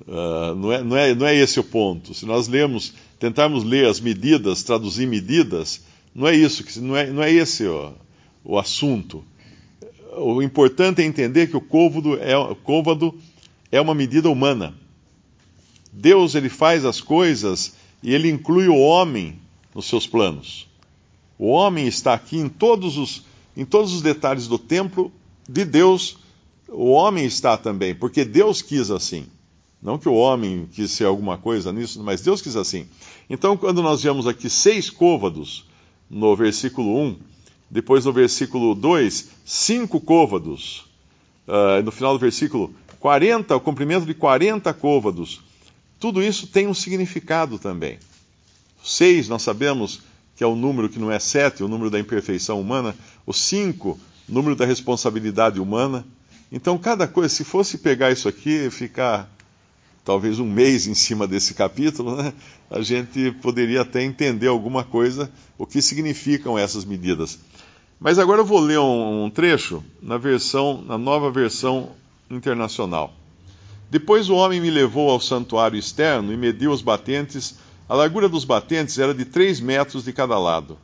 Uh, 0.01 0.57
não, 0.57 0.73
é, 0.73 0.83
não, 0.83 0.96
é, 0.96 1.14
não 1.14 1.27
é 1.29 1.37
esse 1.37 1.61
o 1.61 1.64
ponto. 1.64 2.12
Se 2.12 2.27
nós 2.27 2.51
tentarmos 3.20 3.62
ler 3.62 3.87
as 3.87 4.01
medidas, 4.01 4.64
traduzir 4.64 5.07
medidas, 5.07 5.81
não 6.12 6.27
é 6.27 6.35
isso, 6.35 6.83
não 6.83 6.96
é, 6.96 7.07
não 7.09 7.23
é 7.23 7.31
esse 7.31 7.68
o, 7.68 7.92
o 8.42 8.59
assunto. 8.59 9.25
O 10.16 10.42
importante 10.42 11.03
é 11.03 11.05
entender 11.05 11.46
que 11.46 11.57
o 11.57 11.61
côvado 11.61 12.18
é, 12.18 12.37
o 12.37 12.57
côvado 12.57 13.14
é 13.70 13.81
uma 13.81 13.94
medida 13.94 14.29
humana. 14.29 14.75
Deus 15.92 16.35
ele 16.35 16.48
faz 16.48 16.85
as 16.85 17.00
coisas 17.00 17.74
e 18.03 18.14
ele 18.14 18.31
inclui 18.31 18.68
o 18.68 18.79
homem 18.79 19.38
nos 19.74 19.87
seus 19.87 20.07
planos. 20.07 20.68
O 21.38 21.48
homem 21.48 21.87
está 21.87 22.14
aqui 22.14 22.37
em 22.37 22.48
todos 22.48 22.96
os, 22.96 23.24
em 23.57 23.64
todos 23.64 23.92
os 23.92 24.03
detalhes 24.03 24.46
do 24.46 24.59
templo 24.59 25.11
de 25.48 25.64
Deus. 25.64 26.18
O 26.68 26.90
homem 26.90 27.24
está 27.24 27.57
também, 27.57 27.94
porque 27.94 28.24
Deus 28.24 28.62
quis 28.62 28.90
assim. 28.90 29.26
Não 29.83 29.98
que 29.98 30.09
o 30.09 30.14
homem 30.14 30.68
quis 30.72 30.90
ser 30.90 31.07
alguma 31.07 31.38
coisa 31.38 31.72
nisso, 31.72 32.03
mas 32.03 32.20
Deus 32.20 32.42
quis 32.42 32.57
assim. 32.57 32.87
Então, 33.29 33.57
quando 33.57 33.83
nós 33.83 34.03
vemos 34.03 34.26
aqui 34.26 34.50
seis 34.50 34.90
côvados 34.90 35.64
no 36.11 36.37
versículo 36.37 36.98
1, 36.98 37.16
depois 37.70 38.05
no 38.05 38.12
versículo 38.12 38.74
2, 38.74 39.31
cinco 39.44 40.00
côvados, 40.00 40.85
uh, 41.48 41.83
no 41.83 41.90
final 41.90 42.12
do 42.12 42.18
versículo 42.18 42.74
40, 42.98 43.57
o 43.57 43.61
comprimento 43.61 44.05
de 44.05 44.12
40 44.12 44.74
côvados, 44.74 45.40
tudo 46.00 46.22
isso 46.22 46.46
tem 46.46 46.66
um 46.66 46.74
significado 46.74 47.58
também. 47.58 47.98
Seis, 48.82 49.28
nós 49.28 49.42
sabemos 49.42 50.00
que 50.34 50.42
é 50.42 50.46
o 50.46 50.56
número 50.56 50.88
que 50.88 50.98
não 50.98 51.12
é 51.12 51.18
sete, 51.18 51.62
o 51.62 51.68
número 51.68 51.90
da 51.90 52.00
imperfeição 52.00 52.58
humana. 52.58 52.96
O 53.26 53.32
cinco, 53.34 54.00
número 54.26 54.56
da 54.56 54.64
responsabilidade 54.64 55.60
humana. 55.60 56.06
Então, 56.50 56.78
cada 56.78 57.06
coisa, 57.06 57.28
se 57.28 57.44
fosse 57.44 57.76
pegar 57.76 58.10
isso 58.10 58.26
aqui, 58.26 58.70
ficar 58.70 59.30
talvez 60.02 60.38
um 60.40 60.46
mês 60.46 60.86
em 60.86 60.94
cima 60.94 61.26
desse 61.26 61.52
capítulo, 61.52 62.16
né, 62.16 62.32
a 62.70 62.80
gente 62.80 63.32
poderia 63.42 63.82
até 63.82 64.02
entender 64.02 64.46
alguma 64.46 64.82
coisa, 64.82 65.30
o 65.58 65.66
que 65.66 65.82
significam 65.82 66.58
essas 66.58 66.86
medidas. 66.86 67.38
Mas 68.00 68.18
agora 68.18 68.40
eu 68.40 68.46
vou 68.46 68.60
ler 68.60 68.78
um, 68.78 69.24
um 69.24 69.30
trecho 69.30 69.84
na 70.00 70.16
versão, 70.16 70.82
na 70.82 70.96
nova 70.96 71.30
versão 71.30 71.90
internacional. 72.30 73.14
Depois 73.90 74.31
o 74.31 74.37
homem 74.37 74.61
me 74.61 74.70
levou 74.70 75.11
ao 75.11 75.20
santuário 75.20 75.76
externo 75.76 76.33
e 76.33 76.37
mediu 76.37 76.70
os 76.70 76.81
batentes. 76.81 77.57
A 77.88 77.94
largura 77.94 78.29
dos 78.29 78.44
batentes 78.44 78.96
era 79.00 79.12
de 79.12 79.24
três 79.24 79.59
metros 79.59 80.05
de 80.05 80.12
cada 80.12 80.38
lado. 80.38 80.79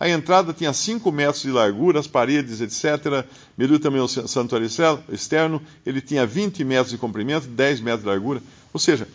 A 0.00 0.08
entrada 0.08 0.54
tinha 0.54 0.72
cinco 0.72 1.12
metros 1.12 1.42
de 1.42 1.50
largura, 1.50 2.00
as 2.00 2.06
paredes, 2.06 2.62
etc. 2.62 3.26
Mediu 3.56 3.78
também 3.78 4.00
o 4.00 4.08
santuário 4.08 4.66
externo, 5.10 5.60
ele 5.84 6.00
tinha 6.00 6.24
20 6.24 6.64
metros 6.64 6.90
de 6.90 6.96
comprimento, 6.96 7.46
10 7.48 7.80
metros 7.80 8.02
de 8.02 8.08
largura. 8.08 8.42
Ou 8.72 8.80
seja, 8.80 9.06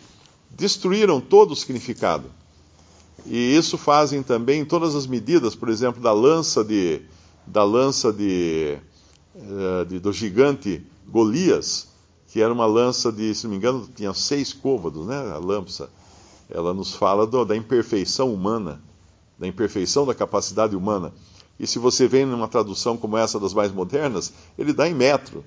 destruíram 0.50 1.20
todo 1.20 1.52
o 1.52 1.56
significado. 1.56 2.30
E 3.26 3.56
isso 3.56 3.76
fazem 3.76 4.22
também 4.22 4.64
todas 4.64 4.94
as 4.94 5.08
medidas, 5.08 5.56
por 5.56 5.70
exemplo, 5.70 6.00
da 6.00 6.12
lança 6.12 6.62
de, 6.62 7.00
da 7.46 7.64
lança 7.64 8.12
de, 8.12 8.76
eh, 9.34 9.84
de 9.88 9.98
do 9.98 10.12
gigante 10.12 10.82
Golias 11.08 11.93
que 12.34 12.42
era 12.42 12.52
uma 12.52 12.66
lança 12.66 13.12
de, 13.12 13.32
se 13.32 13.44
não 13.44 13.52
me 13.52 13.58
engano, 13.58 13.88
tinha 13.94 14.12
seis 14.12 14.52
côvados, 14.52 15.06
né? 15.06 15.16
A 15.16 15.38
lança. 15.38 15.88
Ela 16.50 16.74
nos 16.74 16.92
fala 16.92 17.28
do, 17.28 17.44
da 17.44 17.54
imperfeição 17.54 18.34
humana, 18.34 18.82
da 19.38 19.46
imperfeição 19.46 20.04
da 20.04 20.16
capacidade 20.16 20.74
humana. 20.74 21.14
E 21.60 21.64
se 21.64 21.78
você 21.78 22.08
vem 22.08 22.26
numa 22.26 22.48
tradução 22.48 22.96
como 22.96 23.16
essa 23.16 23.38
das 23.38 23.54
mais 23.54 23.70
modernas, 23.70 24.32
ele 24.58 24.72
dá 24.72 24.88
em 24.88 24.94
metro. 24.94 25.44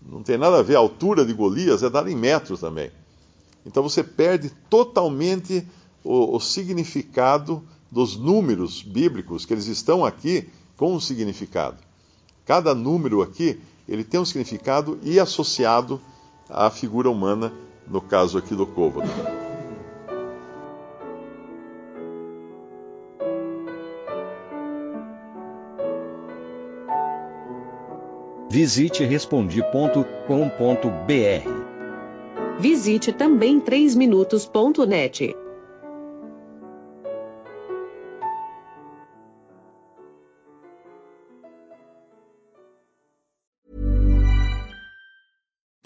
Não 0.00 0.22
tem 0.22 0.38
nada 0.38 0.60
a 0.60 0.62
ver, 0.62 0.74
a 0.74 0.78
altura 0.78 1.22
de 1.26 1.34
Golias 1.34 1.82
é 1.82 1.90
dada 1.90 2.10
em 2.10 2.16
metros 2.16 2.60
também. 2.60 2.90
Então 3.66 3.82
você 3.82 4.02
perde 4.02 4.48
totalmente 4.70 5.68
o, 6.02 6.34
o 6.34 6.40
significado 6.40 7.62
dos 7.90 8.16
números 8.16 8.82
bíblicos, 8.82 9.44
que 9.44 9.52
eles 9.52 9.66
estão 9.66 10.02
aqui 10.02 10.48
com 10.78 10.94
um 10.94 10.98
significado. 10.98 11.76
Cada 12.46 12.74
número 12.74 13.20
aqui, 13.20 13.60
ele 13.86 14.02
tem 14.02 14.18
um 14.18 14.24
significado 14.24 14.98
e 15.02 15.20
associado 15.20 16.00
à 16.52 16.70
figura 16.70 17.10
humana, 17.10 17.52
no 17.88 18.00
caso 18.00 18.38
aqui 18.38 18.54
do 18.54 18.66
côvado. 18.66 19.08
Visite 28.50 29.02
respondi.com.br. 29.04 29.82
Visite 32.60 33.12
também 33.12 33.58
3minutos.net. 33.58 35.41